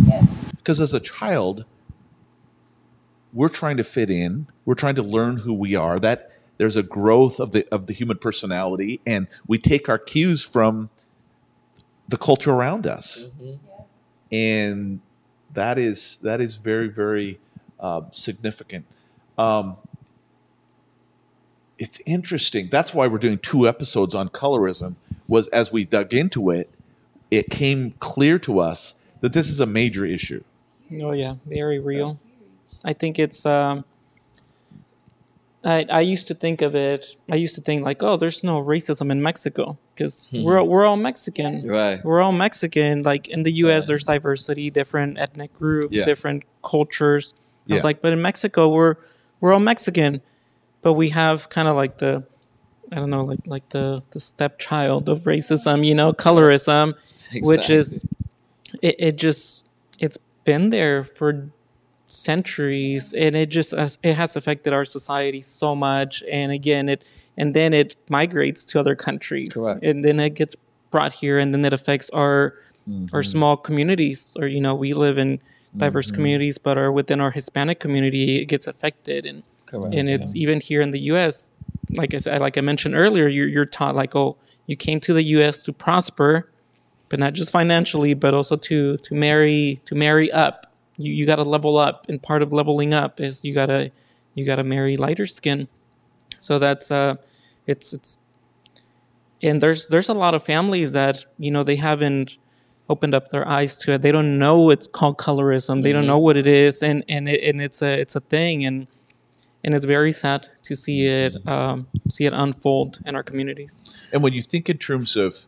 [0.07, 0.27] yeah.
[0.57, 1.65] Because as a child,
[3.33, 4.47] we're trying to fit in.
[4.65, 5.99] We're trying to learn who we are.
[5.99, 10.43] That there's a growth of the of the human personality, and we take our cues
[10.43, 10.91] from
[12.09, 13.31] the culture around us,
[14.33, 15.01] and
[15.53, 17.39] that is that is very very
[17.79, 18.87] uh, significant.
[19.39, 19.77] Um,
[21.79, 22.69] it's interesting.
[22.71, 24.95] That's why we're doing two episodes on colorism.
[25.29, 26.71] Was as we dug into it,
[27.31, 30.43] it came clear to us that this is a major issue.
[31.03, 32.19] Oh yeah, very real.
[32.85, 33.45] I think it's.
[33.45, 33.85] Um,
[35.65, 37.17] I I used to think of it.
[37.31, 40.97] I used to think like, oh, there's no racism in Mexico because we're we're all
[40.97, 41.67] Mexican.
[41.67, 42.05] right.
[42.05, 43.03] We're all Mexican.
[43.03, 46.05] Like in the U.S., there's diversity, different ethnic groups, Yeah.
[46.05, 47.35] different cultures.
[47.69, 48.95] I was like, but in Mexico, we're
[49.41, 50.21] we're all Mexican,
[50.83, 52.25] but we have kind of like the,
[52.93, 56.95] I don't know, like like the the stepchild of racism, you know, colorism,
[57.43, 58.05] which is,
[58.83, 59.65] it, it just
[59.99, 61.51] it's been there for
[62.07, 66.23] centuries, and it just it has affected our society so much.
[66.31, 67.05] And again, it
[67.37, 69.83] and then it migrates to other countries, Correct.
[69.83, 70.55] and then it gets
[70.91, 72.55] brought here, and then it affects our
[72.89, 73.17] Mm-hmm.
[73.17, 75.41] our small communities or you know we live in
[75.77, 76.15] diverse Mm-hmm.
[76.15, 80.61] communities but are within our hispanic community it gets affected and Correct, and it's even
[80.61, 81.51] here in the us
[81.91, 85.13] like i said like i mentioned earlier you're, you're taught like oh you came to
[85.13, 86.51] the us to prosper
[87.09, 91.37] but not just financially but also to to marry to marry up you, you got
[91.37, 93.91] to level up and part of leveling up is you got to
[94.35, 95.69] you got to marry lighter skin
[96.41, 97.15] so that's uh
[97.67, 98.19] it's it's
[99.43, 102.39] and there's there's a lot of families that you know they haven't
[102.89, 104.03] opened up their eyes to it.
[104.03, 105.83] They don't know it's called colorism.
[105.83, 108.65] They don't know what it is, and and it, and it's a it's a thing,
[108.65, 108.87] and
[109.67, 113.85] and it's very sad to see it um, see it unfold in our communities.
[114.13, 115.47] And when you think in terms of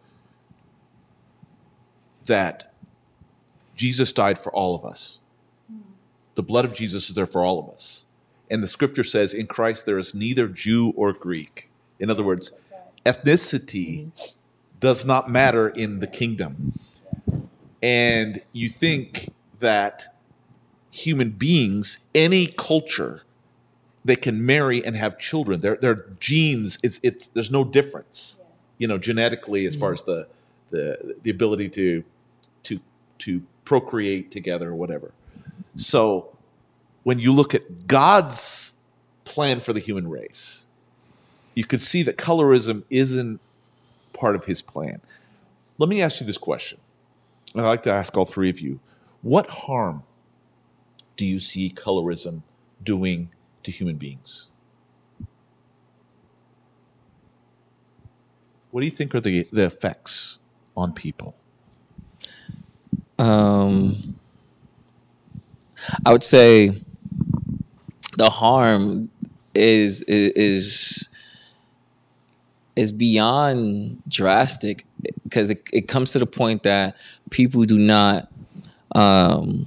[2.26, 2.74] that
[3.76, 5.20] Jesus died for all of us,
[6.34, 8.04] the blood of Jesus is there for all of us.
[8.50, 11.70] And the scripture says, in Christ there is neither Jew or Greek.
[12.00, 12.52] In other words,
[13.06, 14.10] ethnicity
[14.80, 16.72] does not matter in the kingdom.
[17.82, 19.28] And you think
[19.60, 20.06] that
[20.90, 23.22] human beings, any culture,
[24.08, 25.60] they can marry and have children.
[25.60, 28.40] Their their genes, it's it's there's no difference,
[28.78, 30.26] you know, genetically as far as the
[30.70, 32.02] the the ability to
[32.64, 32.80] to
[33.18, 35.12] to procreate together or whatever.
[35.76, 36.34] So
[37.04, 38.72] when you look at God's
[39.24, 40.66] plan for the human race,
[41.54, 43.40] you could see that colorism isn't
[44.14, 45.02] part of his plan.
[45.76, 46.80] Let me ask you this question.
[47.54, 48.80] And I'd like to ask all three of you.
[49.20, 50.02] What harm
[51.16, 52.42] do you see colorism
[52.82, 53.30] doing
[53.68, 54.48] to human beings?
[58.70, 60.38] What do you think are the, the effects
[60.76, 61.34] on people?
[63.18, 64.16] Um,
[66.04, 66.82] I would say
[68.16, 69.10] the harm
[69.54, 71.08] is is is,
[72.76, 74.84] is beyond drastic
[75.24, 76.96] because it, it comes to the point that
[77.30, 78.30] people do not
[78.94, 79.66] um,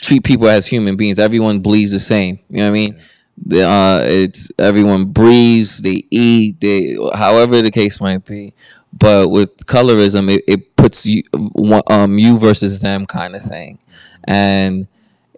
[0.00, 1.18] treat people as human beings.
[1.18, 2.38] Everyone bleeds the same.
[2.48, 3.00] You know what I mean?
[3.46, 8.52] The, uh, it's everyone breathes, they eat, they however the case might be.
[8.92, 11.22] But with colorism, it, it puts you
[11.88, 13.78] um, you versus them kind of thing,
[14.24, 14.86] and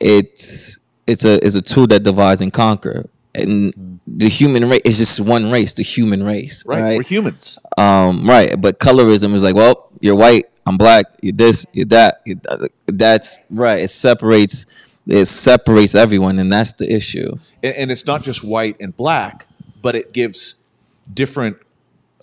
[0.01, 3.09] it's it's a it's a tool that divides and conquer.
[3.35, 6.83] And the human race is just one race, the human race, Right.
[6.83, 6.97] right?
[6.97, 7.61] We're humans.
[7.79, 8.61] Um, right.
[8.61, 12.23] But colorism is like, well, you're white, I'm black, you're this, you're that.
[12.27, 13.83] You're th- that's right.
[13.83, 14.67] It separates.
[15.07, 17.37] It separates everyone, and that's the issue.
[17.63, 19.47] and, and it's not just white and black,
[19.83, 20.57] but it gives
[21.13, 21.57] different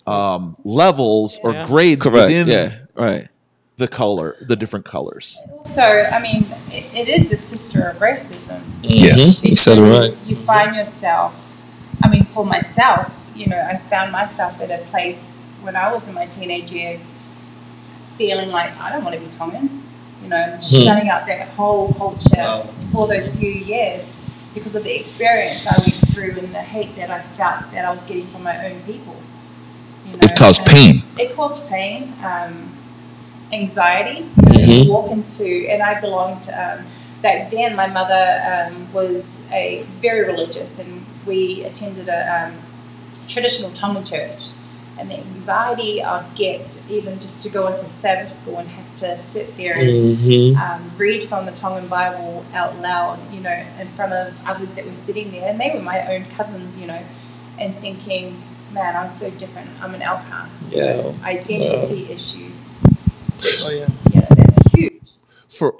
[0.06, 2.28] um, levels or grades Correct.
[2.30, 2.78] within Yeah.
[2.96, 3.28] Right.
[3.78, 5.38] the color, the different colors.
[5.66, 8.62] So, I mean, it, it is a sister of racism.
[8.84, 9.44] Yes.
[9.44, 10.24] You said it right.
[10.28, 11.36] You find yourself,
[12.04, 16.08] I mean, for myself, you know, I found myself at a place when I was
[16.08, 17.12] in my teenage years
[18.16, 19.84] feeling like I don't want to be Tongan,
[20.24, 24.12] you know, and shutting out that whole culture for those few years
[24.54, 27.92] because of the experience I went through and the hate that I felt that I
[27.92, 29.16] was getting from my own people.
[30.06, 31.04] You know, It caused pain.
[31.18, 32.72] It caused pain, um,
[33.52, 34.26] anxiety.
[34.36, 34.86] Mhm.
[34.86, 36.50] to walk into, and I belonged.
[36.50, 36.86] Um,
[37.22, 42.54] back then, my mother um, was a very religious, and we attended a um,
[43.28, 44.50] traditional Tongan church.
[45.00, 49.16] And the anxiety I'd get, even just to go into Sabbath school and have to
[49.18, 50.58] sit there and Mm-hmm.
[50.60, 54.86] um, read from the Tongan Bible out loud, you know, in front of others that
[54.86, 57.00] were sitting there, and they were my own cousins, you know,
[57.60, 58.42] and thinking,
[58.74, 59.70] man, I'm so different.
[59.82, 60.72] I'm an outcast.
[60.72, 61.26] you know, Yeah.
[61.28, 62.74] Identity issues.
[63.66, 63.88] Oh yeah.
[64.14, 65.02] You know, that's huge.
[65.48, 65.78] For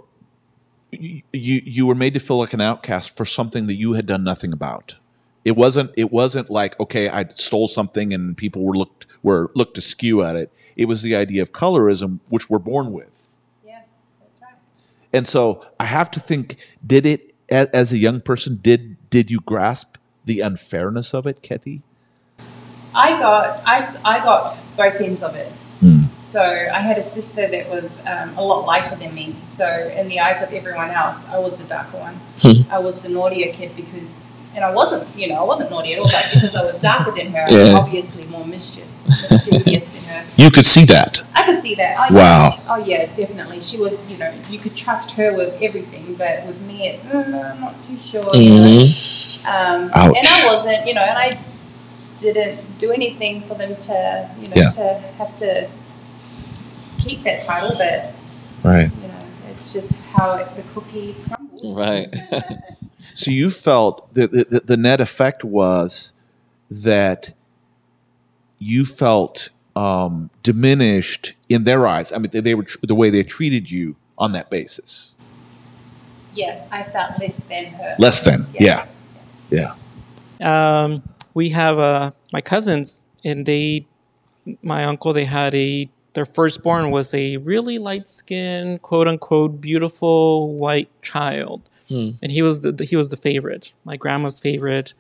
[0.92, 4.06] you, you, you were made to feel like an outcast for something that you had
[4.06, 4.96] done nothing about.
[5.44, 5.92] It wasn't.
[5.98, 10.36] It wasn't like okay, I stole something and people were looked were looked askew at
[10.36, 10.52] it.
[10.76, 13.32] It was the idea of colorism, which we're born with.
[13.66, 13.82] Yeah,
[14.22, 14.56] that's right.
[15.14, 19.30] And so I have to think: Did it, as, as a young person, did did
[19.30, 21.82] you grasp the unfairness of it, Ketty?
[22.96, 25.52] I got I, I got both ends of it.
[25.82, 26.04] Hmm.
[26.28, 29.36] So I had a sister that was um, a lot lighter than me.
[29.48, 32.16] So in the eyes of everyone else, I was the darker one.
[32.70, 34.27] I was the naughtier kid because,
[34.58, 37.12] and I wasn't, you know, I wasn't naughty at all, but because I was darker
[37.12, 40.26] than her, I was obviously more mischief, mischievous than her.
[40.36, 41.22] You could see that.
[41.36, 41.96] I could see that.
[42.10, 42.50] Oh, Wow.
[42.58, 42.64] Yeah.
[42.68, 43.62] Oh yeah, definitely.
[43.62, 47.52] She was, you know, you could trust her with everything, but with me, it's mm,
[47.54, 48.36] I'm not too sure.
[48.36, 48.82] You know?
[49.46, 50.18] Um, Ouch.
[50.18, 51.40] and I wasn't, you know, and I
[52.18, 54.70] didn't do anything for them to, you know, Yeah.
[54.70, 54.84] to
[55.20, 55.70] have to
[56.98, 58.12] keep that title, but
[58.64, 58.90] Right.
[59.04, 61.74] you know, it's just how it, the cookie crumbles.
[61.74, 62.10] Right.
[63.14, 66.14] So you felt that the, the, the net effect was
[66.70, 67.34] that
[68.60, 72.12] you felt um, diminished in their eyes.
[72.12, 75.16] I mean, they, they were tr- the way they treated you on that basis.
[76.34, 77.96] Yeah, I felt less than her.
[78.00, 78.46] Less than.
[78.60, 78.86] Yeah.
[79.50, 79.74] Yeah.
[80.42, 83.88] Um, we have uh, my cousins, and they,
[84.62, 90.52] my uncle, they had a their firstborn was a really light skinned, quote unquote, beautiful
[90.56, 94.94] white child, and he was the he was the favorite, my grandma's favorite,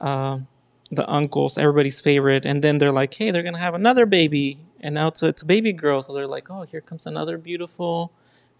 [0.00, 0.38] uh,
[0.90, 4.94] the uncles, everybody's favorite, and then they're like, hey, they're gonna have another baby, and
[4.94, 8.12] now it's a, it's a baby girl, so they're like, oh, here comes another beautiful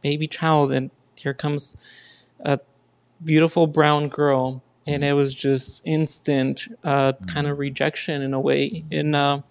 [0.02, 1.76] baby child, and here comes
[2.40, 2.60] a
[3.24, 4.62] beautiful brown girl.
[4.86, 8.84] And it was just instant uh, kind of rejection in a way.
[8.90, 9.42] And uh,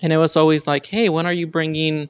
[0.00, 2.08] and it was always like hey when are you bringing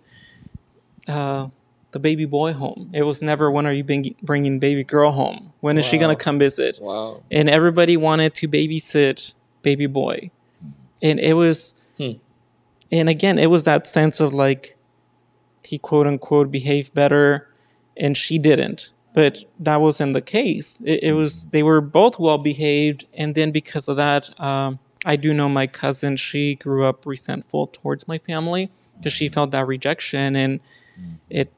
[1.09, 1.49] uh,
[1.97, 2.91] the baby boy home.
[2.93, 3.83] It was never when are you
[4.23, 5.55] bringing baby girl home?
[5.61, 6.79] When is she gonna come visit?
[6.79, 7.23] Wow.
[7.31, 9.33] and everybody wanted to babysit
[9.63, 10.31] baby boy.
[11.03, 12.13] And it was Hmm.
[12.93, 14.77] and again it was that sense of like
[15.65, 17.49] he quote unquote behaved better
[17.97, 18.91] and she didn't.
[19.15, 20.83] But that wasn't the case.
[20.85, 23.07] It, it was they were both well behaved.
[23.15, 27.69] And then because of that um, i do know my cousin she grew up resentful
[27.69, 30.61] towards my family because she felt that rejection and
[31.31, 31.49] it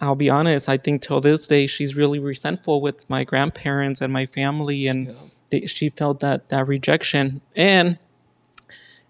[0.00, 4.12] I'll be honest, I think till this day she's really resentful with my grandparents and
[4.12, 5.08] my family, and
[5.50, 7.42] they, she felt that that rejection.
[7.54, 7.98] And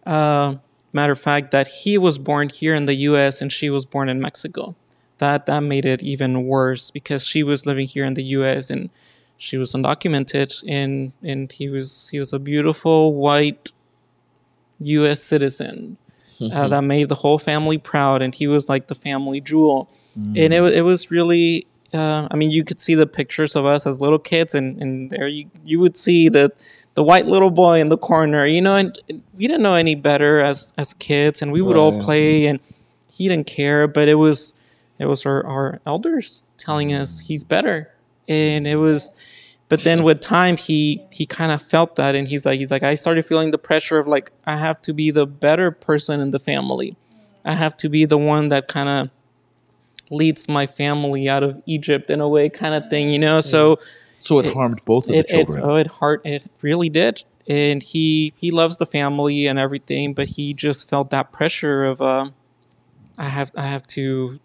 [0.05, 0.57] uh,
[0.93, 3.41] matter of fact, that he was born here in the U.S.
[3.41, 4.75] and she was born in Mexico.
[5.19, 8.71] That that made it even worse because she was living here in the U.S.
[8.71, 8.91] and
[9.37, 13.71] she was undocumented, and and he was he was a beautiful white
[14.81, 15.23] U.S.
[15.23, 15.99] citizen
[16.41, 19.89] uh, that made the whole family proud, and he was like the family jewel.
[20.37, 21.67] And it it was really.
[21.93, 25.11] Uh, I mean, you could see the pictures of us as little kids, and, and
[25.11, 26.53] there you you would see the
[26.95, 29.95] the white little boy in the corner, you know, and and we didn't know any
[29.95, 32.61] better as as kids, and we would all play, and
[33.11, 34.55] he didn't care, but it was
[34.99, 37.91] it was our, our elders telling us he's better,
[38.29, 39.11] and it was.
[39.69, 42.83] But then with time, he he kind of felt that, and he's like he's like
[42.83, 46.31] I started feeling the pressure of like I have to be the better person in
[46.31, 46.97] the family,
[47.45, 49.11] I have to be the one that kind of
[50.11, 53.41] leads my family out of Egypt in a way, kind of thing, you know.
[53.41, 53.79] So
[54.19, 55.63] So it, harmed both of the it, it children.
[55.65, 56.23] oh it hurt.
[56.27, 61.11] it really did, and he he loves the family and everything, but he just felt
[61.11, 62.31] that pressure of uh,
[63.17, 64.39] I have I have to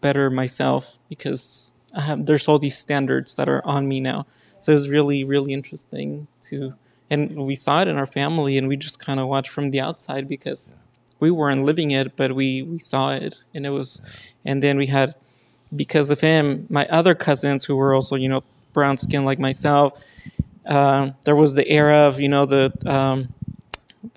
[0.00, 4.26] better myself because I have there's all these standards that are on me now.
[4.60, 6.74] So it's really really interesting to
[7.10, 9.80] and we saw it in our family and we just kind of watched from the
[9.80, 10.74] outside because
[11.20, 14.02] we weren't living it but we we saw it and it was
[14.46, 15.14] and then we had
[15.74, 18.42] because of him my other cousins who were also you know
[18.72, 20.02] brown skin like myself
[20.66, 23.32] um, there was the era of you know the um,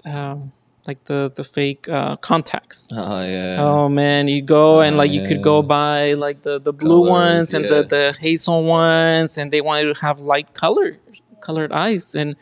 [0.05, 0.51] um,
[0.87, 3.57] like the the fake uh, contacts Oh yeah.
[3.59, 7.09] Oh man, you go and like you could go buy like the the blue Colors,
[7.09, 7.69] ones and yeah.
[7.69, 10.97] the the hazel ones, and they wanted to have light color
[11.41, 12.35] colored eyes, and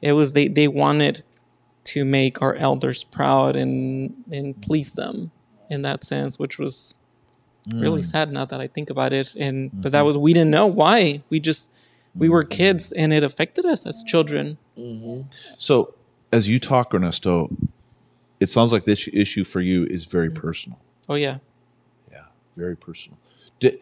[0.00, 1.22] it was they they wanted
[1.92, 5.30] to make our elders proud and and please them
[5.68, 6.94] in that sense, which was
[7.74, 8.04] really mm.
[8.04, 9.34] sad now that I think about it.
[9.36, 10.06] And but that mm-hmm.
[10.06, 11.22] was we didn't know why.
[11.30, 11.70] We just
[12.14, 12.50] we were mm-hmm.
[12.50, 14.58] kids, and it affected us as children.
[14.78, 15.22] Mm-hmm.
[15.56, 15.94] So,
[16.32, 17.50] as you talk, Ernesto,
[18.40, 20.34] it sounds like this issue for you is very mm.
[20.34, 20.78] personal.
[21.08, 21.38] Oh yeah.
[22.10, 23.18] Yeah, very personal.
[23.58, 23.78] Di-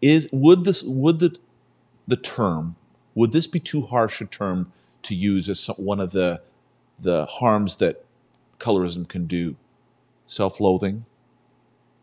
[0.00, 1.38] is would this would the
[2.06, 2.76] the term
[3.14, 6.42] would this be too harsh a term to use as some, one of the
[7.00, 8.04] the harms that
[8.58, 9.56] colorism can do?
[10.26, 11.04] Self-loathing.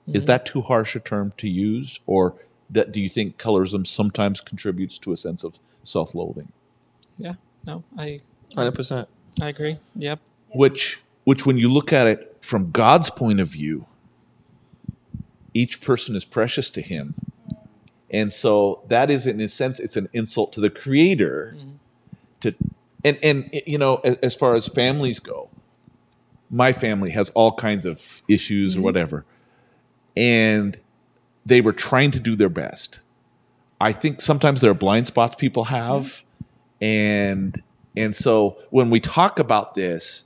[0.07, 0.27] Is mm-hmm.
[0.27, 2.35] that too harsh a term to use, or
[2.69, 6.51] that do you think colorism sometimes contributes to a sense of self-loathing?
[7.17, 7.35] Yeah.
[7.65, 8.21] No, I
[8.55, 9.07] Hundred percent.
[9.41, 9.79] I agree.
[9.95, 10.19] Yep.
[10.53, 13.85] which which when you look at it from God's point of view
[15.53, 17.13] each person is precious to him
[18.09, 21.71] and so that is in a sense it's an insult to the creator mm-hmm.
[22.41, 22.55] to
[23.03, 25.49] and and you know as, as far as families go
[26.49, 28.85] my family has all kinds of issues or mm-hmm.
[28.85, 29.25] whatever
[30.15, 30.77] and
[31.45, 33.01] they were trying to do their best
[33.79, 36.21] i think sometimes there are blind spots people have
[36.81, 37.61] and
[37.95, 40.25] and so when we talk about this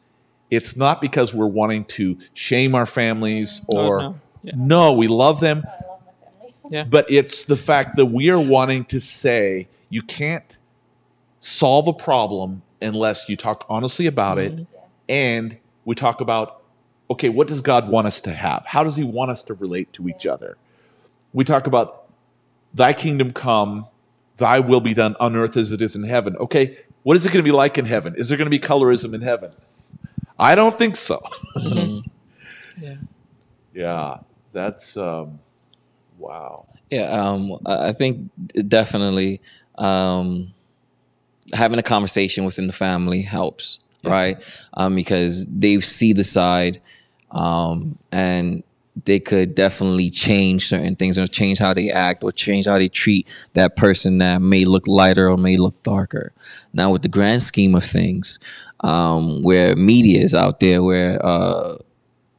[0.52, 4.20] it's not because we're wanting to shame our families Oh, or no.
[4.44, 4.54] Yeah.
[4.56, 6.54] no we love them I love my family.
[6.70, 6.84] Yeah.
[6.84, 10.58] but it's the fact that we are wanting to say you can't
[11.40, 14.64] solve a problem unless you talk honestly about it mm-hmm.
[15.10, 16.62] and we talk about
[17.10, 18.64] okay what does god want us to have?
[18.66, 20.58] How does he want us to relate to each other?
[21.34, 22.06] We talk about
[22.74, 23.88] thy kingdom come
[24.38, 26.36] thy will be done on earth as it is in heaven.
[26.38, 28.16] Okay what is it going to be like in heaven?
[28.16, 29.52] Is there going to be colorism in heaven?
[30.40, 31.22] I don't think so.
[32.78, 32.96] Yeah.
[33.74, 34.18] yeah
[34.52, 35.40] that's um
[36.18, 36.66] wow.
[36.90, 38.30] Yeah, um, I I think
[38.68, 39.42] definitely
[39.78, 40.54] um,
[41.54, 44.38] having a conversation within the family helps, right?
[44.74, 46.82] Um, because they see the side,
[47.36, 48.64] um, and
[49.04, 52.88] they could definitely change certain things or change how they act or change how they
[52.88, 56.32] treat that person that may look lighter or may look darker.
[56.74, 58.40] Now, with the grand scheme of things,
[58.80, 61.78] um, where media is out there, where uh,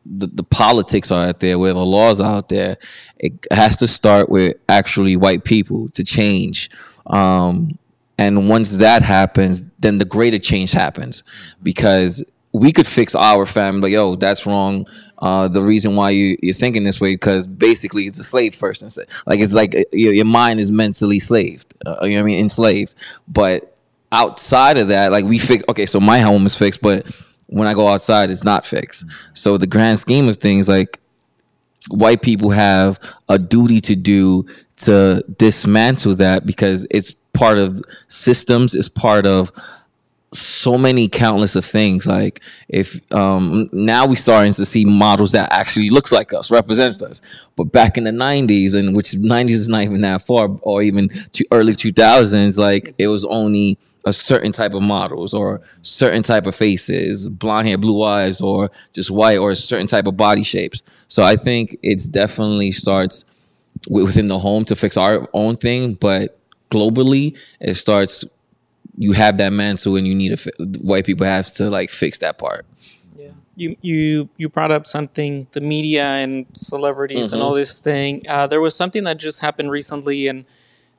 [0.06, 2.78] the, the politics are out there, where the laws are out there,
[3.18, 6.70] it has to start with actually white people to change.
[7.06, 7.68] Um,
[8.16, 11.22] and once that happens, then the greater change happens
[11.62, 12.24] because
[12.56, 13.82] we could fix our family.
[13.82, 14.86] Like, yo, that's wrong.
[15.18, 18.88] Uh, the reason why you, you're thinking this way because basically it's a slave person.
[19.26, 21.74] Like it's like your, your mind is mentally slaved.
[21.84, 22.40] Uh, you know what I mean?
[22.40, 22.94] Enslaved.
[23.28, 23.76] But
[24.12, 25.64] outside of that, like we fix.
[25.68, 27.06] Okay, so my home is fixed, but
[27.46, 29.04] when I go outside, it's not fixed.
[29.34, 30.98] So the grand scheme of things, like
[31.88, 32.98] white people have
[33.28, 34.46] a duty to do
[34.76, 39.52] to dismantle that because it's part of systems, it's part of
[40.38, 42.06] so many countless of things.
[42.06, 47.02] Like if um now we starting to see models that actually looks like us represents
[47.02, 47.20] us.
[47.56, 51.08] But back in the 90s and which 90s is not even that far or even
[51.08, 56.46] to early 2000s like it was only a certain type of models or certain type
[56.46, 60.44] of faces blonde hair blue eyes or just white or a certain type of body
[60.44, 60.82] shapes.
[61.08, 63.24] So i think it's definitely starts
[63.90, 66.38] within the home to fix our own thing but
[66.70, 68.24] globally it starts
[68.98, 72.18] you have that mantle and you need to fi- white people have to like fix
[72.18, 72.64] that part
[73.18, 73.28] Yeah.
[73.56, 78.24] you you you brought up something the media and celebrities and all this thing.
[78.28, 80.46] Uh, there was something that just happened recently in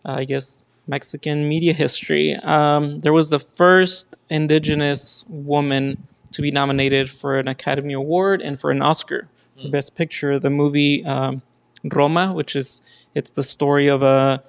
[0.05, 2.33] uh, I guess Mexican media history.
[2.35, 8.59] Um, there was the first indigenous woman to be nominated for an Academy Award and
[8.59, 9.27] for an Oscar
[9.61, 10.39] for Best Picture.
[10.39, 11.41] The movie um,
[11.83, 12.81] Roma, which is
[13.15, 14.43] it's the story of a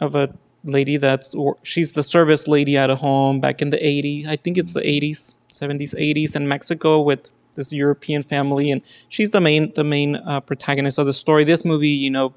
[0.00, 0.34] of a
[0.64, 4.36] lady that's or she's the service lady at a home back in the 80s i
[4.36, 9.40] think it's the 80s 70s 80s in mexico with this european family and she's the
[9.40, 11.44] main the main uh, protagonist of the story.
[11.44, 12.34] This movie you know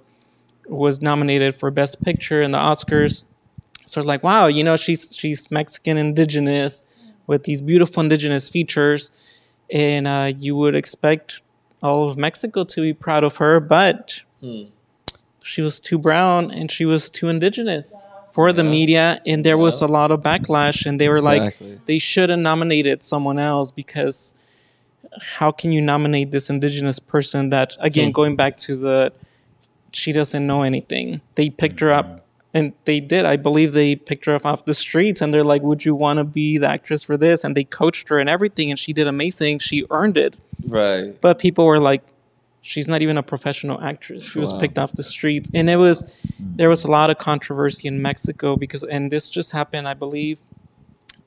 [0.67, 3.23] was nominated for best picture in the oscars.
[3.85, 6.83] So it's like wow you know she's she's mexican indigenous
[7.25, 9.11] with these beautiful indigenous features
[9.71, 11.41] and uh, you would expect
[11.81, 14.21] all of mexico to be proud of her but
[15.43, 19.81] she was too brown and she was too indigenous for the media and there was
[19.81, 21.71] a lot of backlash and they were Exactly.
[21.71, 24.35] like they should have nominated someone else because
[25.39, 28.11] how can you nominate this indigenous person that again hmm.
[28.11, 29.11] going back to the
[29.91, 31.21] she doesn't know anything.
[31.33, 32.17] They picked her up hmm.
[32.53, 33.25] and they did.
[33.25, 36.17] I believe they picked her up off the streets and they're like would you want
[36.17, 37.43] to be the actress for this?
[37.43, 39.57] And they coached her and everything and she did amazing.
[39.57, 40.37] She earned it.
[40.67, 41.19] Right.
[41.21, 42.03] but people were like
[42.67, 44.29] she's not even a professional actress.
[44.29, 44.59] She was Wow.
[44.59, 45.49] picked off the streets.
[45.53, 45.97] And it was
[46.39, 50.39] there was a lot of controversy in mexico because and this just happened i believe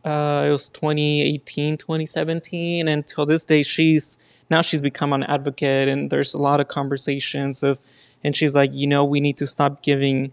[0.04, 4.18] uh, it was 2018 2017 and till this day she's
[4.50, 7.78] now she's become an advocate and there's a lot of conversations of
[8.24, 10.32] and she's like you know we need to stop giving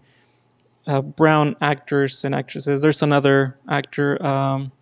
[0.86, 2.80] uh, brown actors and actresses.
[2.80, 4.72] There's another actor um,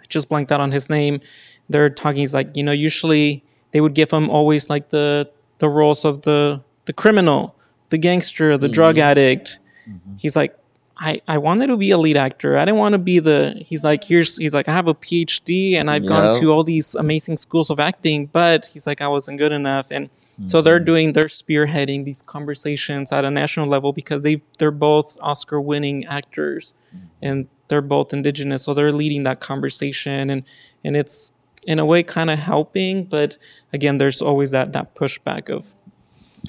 [0.00, 1.20] I just blanked out on his name.
[1.68, 3.43] They're talking he's like you know usually
[3.74, 7.54] they would give him always like the the roles of the the criminal
[7.90, 8.74] the gangster the mm-hmm.
[8.74, 9.58] drug addict
[9.88, 10.16] mm-hmm.
[10.16, 10.56] he's like
[10.96, 12.56] I, I wanted to be a lead actor.
[12.56, 13.60] I didn't want to be the.
[13.66, 14.36] He's like, here's.
[14.36, 17.80] He's like, I have a PhD and I've gone to all these amazing schools of
[17.80, 19.88] acting, but he's like, I wasn't good enough.
[19.90, 20.08] And
[20.44, 20.84] so they're mm-hmm.
[20.84, 26.74] doing, they're spearheading these conversations at a national level because they they're both Oscar-winning actors,
[27.22, 30.42] and they're both indigenous, so they're leading that conversation, and
[30.84, 31.32] and it's
[31.66, 33.38] in a way kind of helping, but
[33.72, 35.74] again, there's always that that pushback of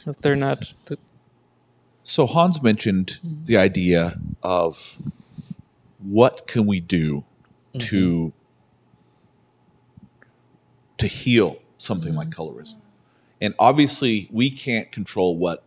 [0.05, 0.73] if they're not.
[0.85, 0.97] The,
[2.03, 3.45] So Hans mentioned mm-hmm.
[3.45, 4.97] the idea of
[5.99, 7.23] what can we do
[7.73, 7.79] mm-hmm.
[7.79, 8.33] to
[10.97, 12.41] to heal something like mm-hmm.
[12.41, 12.75] colorism.
[13.41, 15.63] And obviously we can't control what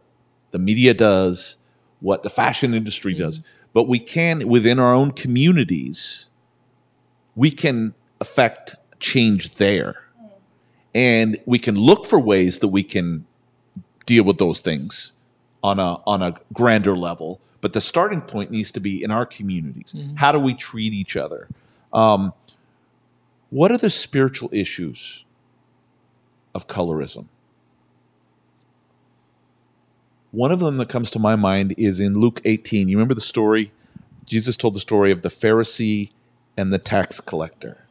[0.50, 1.58] the media does,
[2.00, 3.42] what the fashion industry does,
[3.74, 6.30] but we can within our own communities
[7.38, 10.04] we can affect change there.
[10.94, 13.26] And we can look for ways that we can
[14.06, 15.12] deal with those things
[15.62, 17.40] on a on a grander level.
[17.60, 19.94] But the starting point needs to be in our communities.
[20.14, 21.48] How do we treat each other?
[21.92, 22.32] Um,
[23.50, 25.24] what are the spiritual issues
[26.54, 27.26] of colorism?
[30.30, 32.88] One of them that comes to my mind is in Luke 18.
[32.88, 33.72] You remember the story?
[34.26, 36.12] Jesus told the story of the Pharisee
[36.56, 37.87] and the tax collector.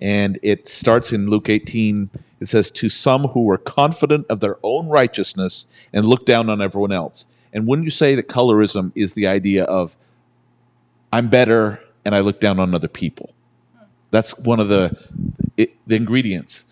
[0.00, 2.10] And it starts in Luke 18.
[2.40, 6.62] It says, To some who were confident of their own righteousness and looked down on
[6.62, 7.26] everyone else.
[7.52, 9.96] And wouldn't you say that colorism is the idea of,
[11.12, 13.34] I'm better and I look down on other people?
[14.10, 14.96] That's one of the,
[15.56, 16.64] it, the ingredients.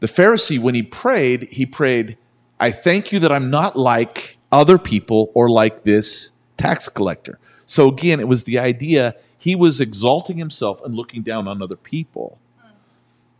[0.00, 2.16] The Pharisee, when he prayed, he prayed,
[2.58, 7.38] I thank you that I'm not like other people or like this tax collector.
[7.66, 11.74] So again, it was the idea he was exalting himself and looking down on other
[11.74, 12.38] people.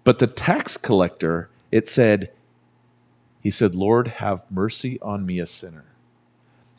[0.03, 2.33] But the tax collector, it said,
[3.41, 5.85] he said, Lord, have mercy on me, a sinner.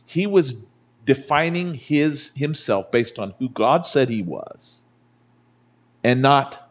[0.05, 0.65] He was
[1.05, 4.83] defining his himself based on who God said he was
[6.03, 6.69] and not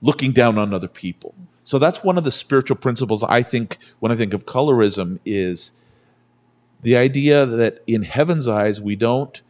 [0.00, 1.34] looking down on other people.
[1.64, 5.72] So that's one of the spiritual principles I think when I think of colorism is
[6.82, 9.42] the idea that in heaven's eyes we don't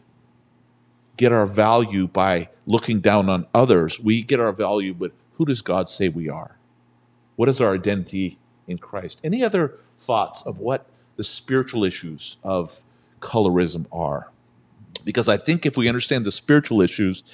[1.17, 4.01] get our value by looking down on others.
[4.01, 6.57] We get our value but who does God say we are?
[7.37, 9.21] What is our identity in Christ?
[9.25, 10.87] Any other thoughts of what
[11.17, 12.83] the spiritual issues of
[13.21, 14.31] colorism are?
[15.05, 17.25] Because I think if we understand the spiritual issues,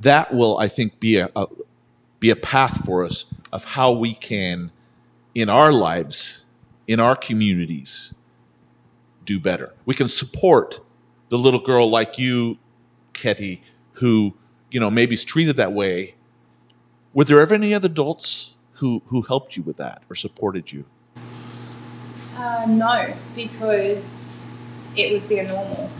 [0.00, 1.46] that will, I think, be a, a
[2.18, 4.70] be a path for us of how we can,
[5.34, 6.46] in our lives,
[6.86, 8.14] in our communities,
[9.24, 9.74] do better.
[9.84, 10.80] We can support
[11.28, 12.58] the little girl like you,
[13.14, 13.62] Ketty,
[13.94, 14.34] who
[14.70, 16.14] you know maybe is treated that way.
[17.12, 20.84] Were there ever any other adults who who helped you with that or supported you?
[22.36, 24.44] Uh, no, because
[24.96, 25.90] it was their normal.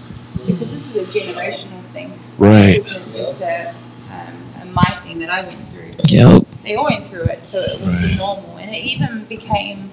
[0.46, 2.12] Because this is a generational thing.
[2.36, 2.82] Right.
[2.82, 3.74] This isn't just a,
[4.10, 5.92] um, a my thing that I went through.
[6.08, 6.46] Yep.
[6.62, 9.90] They all went through it, so it was normal, and it even became,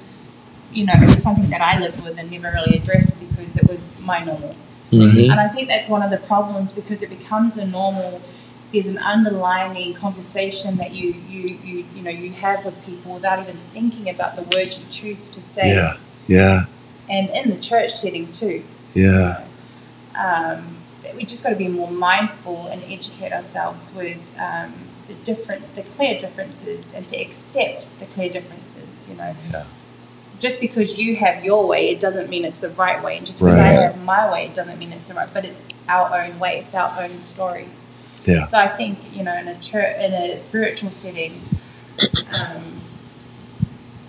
[0.74, 4.24] you know, something that I lived with and never really addressed because it was my
[4.24, 4.56] normal.
[4.92, 5.32] Mm-hmm.
[5.32, 8.22] And I think that's one of the problems because it becomes a normal.
[8.74, 13.40] There's an underlining conversation that you you you you know you have with people without
[13.40, 15.98] even thinking about the words you choose to say, Yeah.
[16.28, 16.66] Yeah.
[17.10, 18.64] and in the church setting too.
[18.94, 19.44] Yeah.
[20.16, 24.74] Um, that we just got to be more mindful and educate ourselves with um,
[25.08, 29.08] the difference, the clear differences, and to accept the clear differences.
[29.10, 29.64] You know, Yeah.
[30.42, 33.40] Just because you have your way, it doesn't mean it's the right way, and just
[33.40, 35.30] because I have my way, it doesn't mean it's the right.
[35.34, 36.62] But it's our own way.
[36.66, 37.88] It's our own stories.
[38.26, 38.48] Yeah.
[38.48, 41.40] So I think you know, in a church, in a spiritual setting,
[42.40, 42.82] um,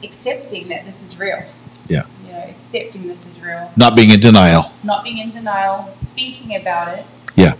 [0.03, 1.43] accepting that this is real.
[1.89, 2.07] Yeah.
[2.27, 4.73] You know, accepting this is real Not being in denial.
[4.83, 7.05] not being in denial, speaking about it.
[7.37, 7.53] Yeah.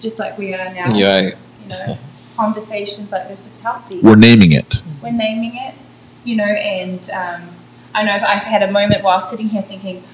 [0.00, 0.86] Just like we are now.
[0.94, 1.30] You're.
[1.30, 1.94] You know,
[2.36, 3.98] conversations like this is healthy.
[4.00, 4.82] We're naming it.
[5.02, 5.74] We're naming it,
[6.24, 7.42] you know, and um,
[7.96, 10.04] I know I've had a moment while sitting here thinking,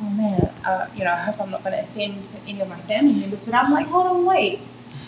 [0.00, 2.76] oh man, uh, you know, I hope I'm not going to offend any of my
[2.76, 3.44] family members.
[3.44, 4.60] But I'm like, hold on, wait.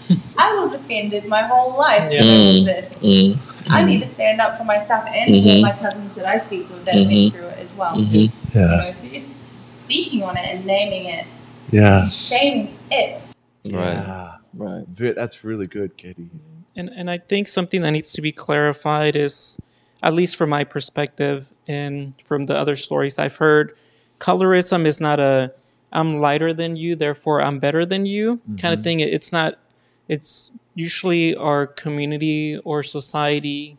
[0.38, 2.20] I was offended my whole life Yeah.
[2.20, 2.64] because of Mm.
[2.66, 2.98] this.
[3.02, 3.38] Mm.
[3.70, 5.56] I need to stand up for myself and Mhm.
[5.56, 7.32] for my cousins that I speak with that have been Mhm.
[7.32, 7.96] through it as well.
[7.96, 8.12] Mhm.
[8.12, 8.66] You Yeah.
[8.66, 11.24] know, so just speaking on it and naming it
[11.70, 12.06] Yeah.
[12.08, 13.34] shaming it.
[13.72, 13.94] Right.
[13.94, 14.34] Yeah.
[14.56, 14.84] Right.
[15.16, 16.28] That's really good, Ketty.
[16.76, 19.58] And and I think something that needs to be clarified is,
[20.02, 23.76] at least from my perspective and from the other stories I've heard,
[24.20, 25.52] colorism is not a
[25.92, 29.00] I'm lighter than you, therefore I'm better than you kind of thing.
[29.00, 29.58] It's not.
[30.06, 33.76] It's usually our community or society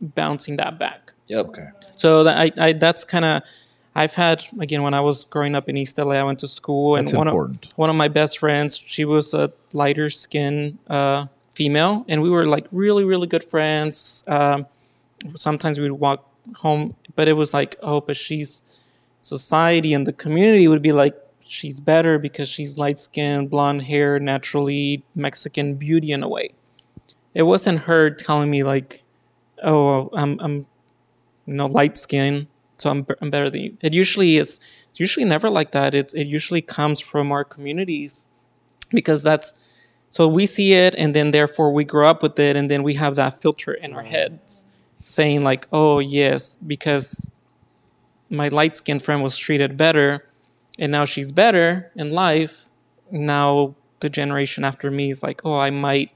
[0.00, 1.12] bouncing that back.
[1.26, 1.46] Yep.
[1.46, 1.66] Okay.
[1.96, 3.42] So that I, I that's kind of
[3.94, 6.94] I've had again when I was growing up in East LA, I went to school
[6.96, 7.66] and That's one important.
[7.66, 12.30] of one of my best friends, she was a lighter skin uh, female, and we
[12.30, 14.22] were like really really good friends.
[14.28, 14.66] Um,
[15.26, 18.62] sometimes we would walk home, but it was like oh, but she's
[19.20, 21.14] society and the community would be like
[21.44, 26.50] she's better because she's light skinned, blonde hair, naturally Mexican beauty in a way.
[27.34, 29.04] It wasn't her telling me like,
[29.62, 30.66] oh, I'm I'm
[31.46, 32.48] you know light skin
[32.78, 33.76] so I'm, I'm better than you.
[33.80, 35.94] It usually is it's usually never like that.
[35.94, 38.26] It, it usually comes from our communities
[38.90, 39.54] because that's
[40.08, 42.94] so we see it and then therefore we grow up with it and then we
[42.94, 44.64] have that filter in our heads
[45.08, 47.40] saying like oh yes because
[48.30, 50.24] my light skinned friend was treated better
[50.78, 52.68] and now she's better in life.
[53.10, 56.10] Now the generation after me is like oh i might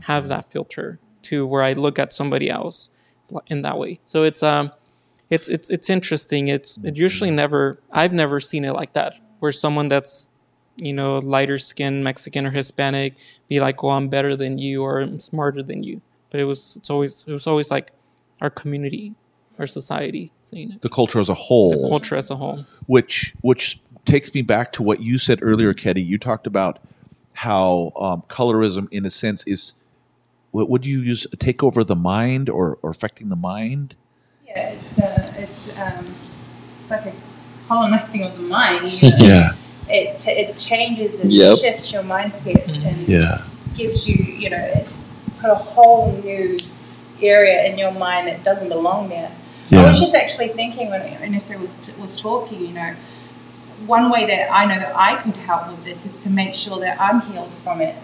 [0.00, 2.90] have that filter to where i look at somebody else
[3.46, 3.98] in that way.
[4.04, 4.72] So it's um
[5.30, 6.48] it's it's it's interesting.
[6.48, 10.30] It's it usually never i've never seen it like that where someone that's
[10.76, 13.14] you know lighter skinned mexican or hispanic
[13.46, 16.00] be like oh i'm better than you or i'm smarter than you.
[16.30, 17.92] But it was it's always it was always like
[18.42, 19.14] our community
[19.58, 21.82] our society saying it The culture as a whole.
[21.82, 25.72] the culture as a whole which which takes me back to what you said earlier,
[25.72, 26.02] Ketty.
[26.02, 26.78] You talked about
[27.32, 29.72] how um, colorism, in a sense, is
[30.50, 31.26] what would you use?
[31.38, 33.96] Take over the mind or, or affecting the mind?
[34.46, 36.14] Yeah, it's uh, it's um,
[36.80, 37.12] it's like a
[37.66, 38.90] colonizing of the mind.
[38.92, 39.16] You know?
[39.18, 39.50] Yeah.
[39.88, 41.58] It t- it changes and Yep.
[41.58, 43.42] shifts your mindset and Yeah.
[43.74, 46.58] gives you you know it's put a whole new
[47.22, 49.30] area in your mind that doesn't belong there.
[49.72, 52.94] I was just actually thinking when Ernesto was was talking, you know,
[53.86, 56.78] one way that I know that I could help with this is to make sure
[56.80, 57.96] that I'm healed from it.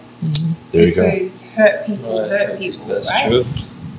[0.71, 1.09] There you go.
[1.55, 3.27] hurt people hurt people, That's right?
[3.27, 3.45] True.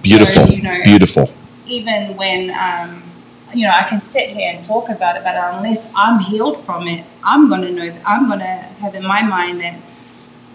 [0.03, 1.31] Beautiful, So, you know, beautiful.
[1.67, 3.03] even when um,
[3.55, 6.87] you know I can sit here and talk about it, but unless I'm healed from
[6.89, 9.77] it, I'm going to know that I'm going to have in my mind that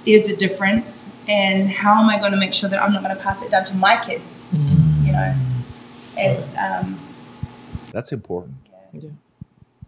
[0.08, 3.16] there's a difference, and how am I going to make sure that I'm not going
[3.16, 4.46] to pass it down to my kids?
[5.04, 5.36] You know,
[6.16, 7.00] it's um,
[7.92, 8.56] That's important.
[8.94, 9.10] Yeah.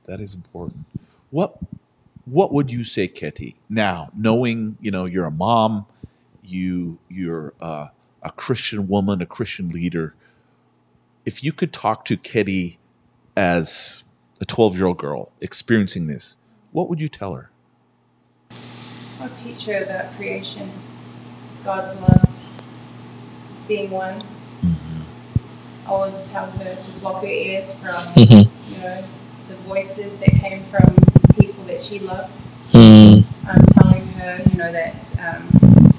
[0.06, 0.86] That is important.
[1.32, 1.58] What
[2.26, 3.56] what would you say, Ketty?
[3.70, 5.86] Now, knowing you know you're a mom,
[6.44, 7.88] you you're uh,
[8.22, 10.14] a Christian woman, a Christian leader.
[11.26, 12.80] If you could talk to Ketty
[13.36, 14.04] as
[14.42, 16.38] a 12 year old girl experiencing this,
[16.72, 17.49] what would you tell her?
[19.22, 20.70] I'll teach her about creation,
[21.64, 22.30] God's love,
[23.68, 24.24] being one.
[25.88, 28.48] I would tell her to block her ears from Mhm.
[28.70, 29.04] you know
[29.48, 30.94] the voices that came from
[31.40, 32.32] people that she loved.
[32.72, 33.24] Mm.
[33.50, 35.92] um, telling her, you know, that um,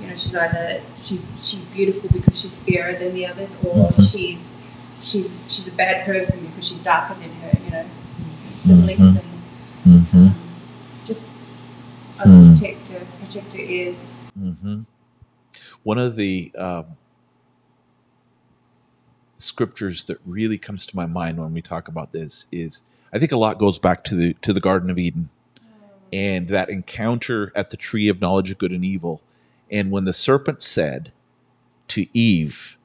[0.00, 4.58] you know she's either she's she's beautiful because she's fairer than the others, or she's
[5.02, 7.58] she's she's a bad person because she's darker than her.
[7.64, 7.84] You know,
[8.60, 9.20] siblings and
[9.84, 10.16] Mm-hmm.
[10.28, 10.34] um,
[12.22, 12.54] uh, Hmm.
[12.54, 13.58] protect her, protect her.
[14.38, 14.80] Mm-hmm.
[15.82, 16.86] One of the um,
[19.36, 23.32] scriptures that really comes to my mind when we talk about this is I think
[23.32, 25.28] a lot goes back to the to the Garden of Eden
[26.12, 29.20] and that encounter at the tree of knowledge of good and evil.
[29.70, 31.12] And when the serpent said
[31.88, 32.76] to Eve,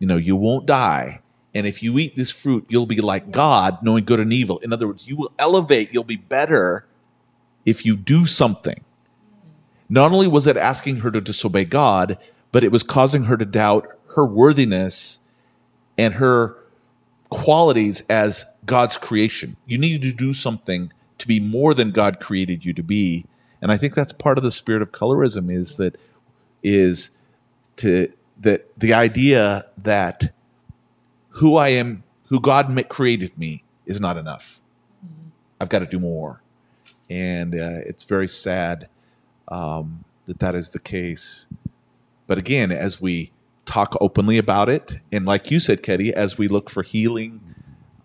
[0.00, 1.20] you know, you won't die.
[1.54, 4.58] And if you eat this fruit, you'll be like God, knowing good and evil.
[4.58, 6.86] In other words, you will elevate, you'll be better
[7.64, 8.84] if you do something.
[9.88, 12.18] Not only was it asking her to disobey God,
[12.50, 15.20] but it was causing her to doubt her worthiness
[15.98, 16.56] and her
[17.30, 19.56] qualities as God's creation.
[19.66, 23.24] You need to do something to be more than God created you to be.
[23.60, 25.96] And I think that's part of the spirit of colorism is that
[26.62, 27.10] is
[27.76, 30.32] to that the idea that
[31.28, 34.60] who I am, who God created me, is not enough.
[35.60, 36.42] I've got to do more,
[37.12, 38.88] and uh, it's very sad
[39.48, 41.46] um, that that is the case.
[42.26, 43.32] But again, as we
[43.66, 47.42] talk openly about it, and like you said, Ketty, as we look for healing,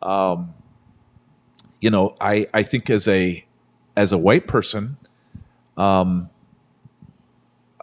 [0.01, 0.53] um,
[1.79, 3.45] you know, I I think as a
[3.95, 4.97] as a white person,
[5.77, 6.29] um,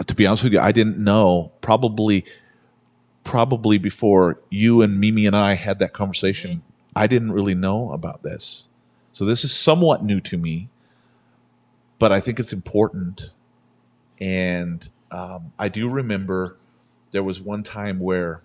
[0.06, 2.26] to be honest with you, I didn't know probably
[3.24, 6.62] probably before you and Mimi and I had that conversation,
[6.94, 8.68] I didn't really know about this.
[9.12, 10.68] So this is somewhat new to me,
[11.98, 13.30] but I think it's important.
[14.20, 16.56] And um, I do remember
[17.10, 18.42] there was one time where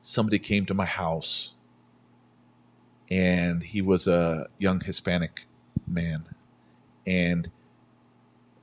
[0.00, 1.54] somebody came to my house
[3.10, 5.46] and he was a young Hispanic
[5.86, 6.24] man.
[7.06, 7.50] And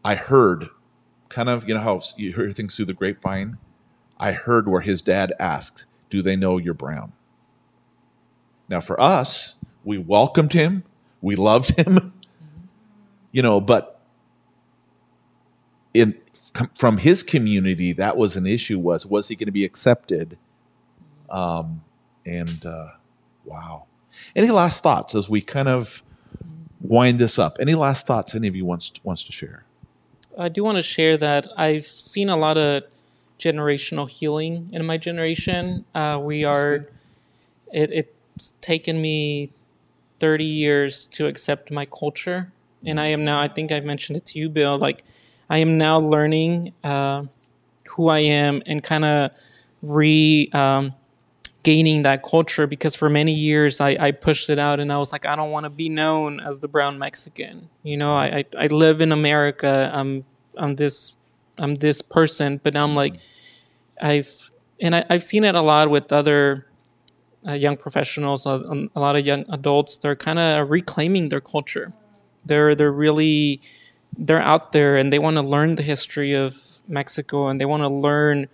[0.04, 0.70] I heard
[1.30, 3.58] kind of, you know, how you hear things through the grapevine.
[4.20, 7.14] I heard where his dad asked, Do they know you're brown?
[8.68, 10.84] Now, for us, we welcomed him,
[11.22, 12.14] we loved him,
[13.32, 14.02] you know, but
[15.94, 16.18] in
[16.78, 20.38] from his community, that was an issue was, was he going to be accepted?
[21.30, 21.82] Um,
[22.26, 22.90] and uh,
[23.46, 23.86] wow.
[24.36, 26.04] Any last thoughts as we kind of
[26.82, 27.58] wind this up?
[27.60, 29.64] Any last thoughts any of you wants wants to share?
[30.38, 32.84] I do want to share that I've seen a lot of
[33.40, 35.86] generational healing in my generation.
[35.94, 36.88] Uh, we are,
[37.72, 39.52] it, it's taken me
[40.20, 42.52] 30 years to accept my culture.
[42.86, 45.04] And I am now, I think I mentioned it to you, Bill, like
[45.50, 47.26] I am now learning uh,
[47.96, 49.32] who I am and kind of
[49.82, 50.94] re um,
[51.64, 55.12] gaining that culture because for many years I, I pushed it out and I was
[55.12, 57.70] like, I don't want to be known as the brown Mexican.
[57.84, 59.92] You know, I, I, I live in America.
[59.94, 60.26] I'm
[60.58, 61.16] I'm this
[61.58, 63.20] I'm this person, but now I'm like
[64.02, 66.66] I've and I, I've seen it a lot with other
[67.48, 69.98] uh, young professionals, uh, um, a lot of young adults.
[69.98, 71.94] They're kind of reclaiming their culture.
[72.46, 73.62] They're they're really
[74.18, 76.56] they're out there and they want to learn the history of
[76.88, 78.48] Mexico and they want to learn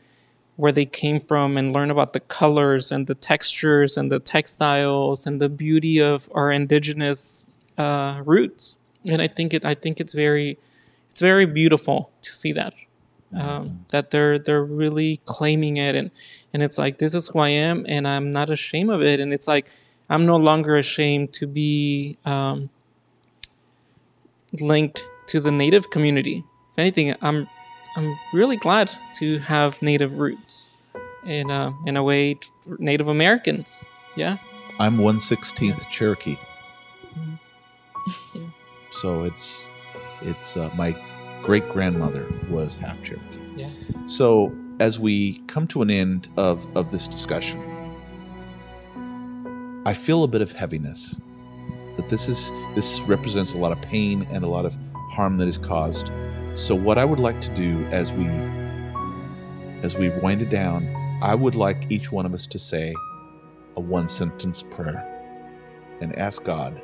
[0.56, 5.26] where they came from and learn about the colors and the textures and the textiles
[5.26, 7.46] and the beauty of our indigenous
[7.78, 8.78] uh, roots.
[9.08, 10.58] And I think it I think it's very
[11.12, 12.74] it's very beautiful to see that
[13.36, 15.96] um, that they're they're really claiming it.
[15.96, 16.12] And
[16.54, 19.20] and it's like this is who I am and I'm not ashamed of it.
[19.20, 19.70] And it's like
[20.10, 22.70] I'm no longer ashamed to be um,
[24.60, 26.44] linked to the native community.
[26.74, 27.48] If anything, I'm
[27.96, 30.70] I'm really glad to have native roots
[31.26, 32.40] in uh, in a way
[32.80, 33.86] Native Americans.
[34.16, 34.38] Yeah.
[34.80, 36.38] I'm one sixteenth Cherokee.
[38.92, 39.68] so it's
[40.22, 40.96] it's uh, my
[41.42, 43.40] great grandmother was half Cherokee.
[43.56, 43.70] Yeah.
[44.06, 47.62] So as we come to an end of, of this discussion,
[49.86, 51.22] I feel a bit of heaviness.
[51.98, 54.78] That this is this represents a lot of pain and a lot of
[55.12, 56.12] harm that is caused.
[56.56, 58.28] So what I would like to do as we
[59.84, 60.88] as we wind it down,
[61.22, 62.94] I would like each one of us to say
[63.76, 65.14] a one sentence prayer
[66.02, 66.82] and ask God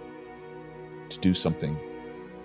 [1.09, 1.78] to do something.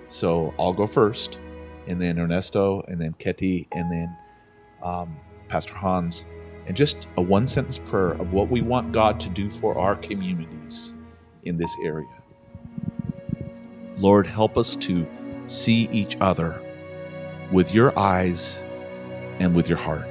[0.08, 1.40] So I'll go first,
[1.86, 4.16] and then Ernesto, and then Ketty, and then
[4.82, 5.16] um,
[5.48, 6.24] Pastor Hans,
[6.66, 9.96] and just a one sentence prayer of what we want God to do for our
[9.96, 10.94] communities
[11.44, 12.17] in this area.
[13.98, 15.06] Lord, help us to
[15.46, 16.62] see each other
[17.50, 18.64] with your eyes
[19.40, 20.06] and with your heart.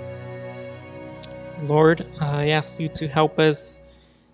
[1.64, 3.80] Lord, I ask you to help us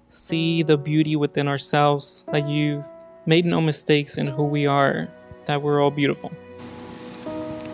[0.09, 2.83] see the beauty within ourselves, that you
[3.25, 5.07] made no mistakes in who we are,
[5.45, 6.31] that we're all beautiful.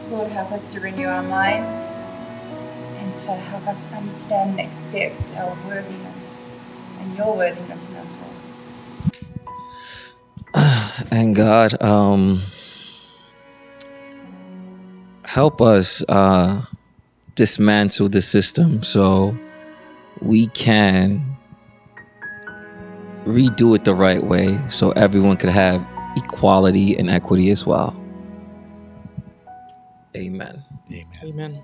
[0.10, 1.86] Lord, help us to renew our minds
[2.98, 6.50] and to help us understand and accept our worthiness
[7.00, 8.29] and your worthiness in us, Lord.
[11.12, 12.42] and God, um,
[15.26, 16.66] help us uh,
[17.36, 19.38] dismantle the system so
[20.22, 21.38] we can
[23.26, 25.86] redo it the right way so everyone could have
[26.18, 27.96] equality and equity as well.
[30.16, 30.64] Amen.
[30.92, 31.06] Amen.
[31.24, 31.64] Amen.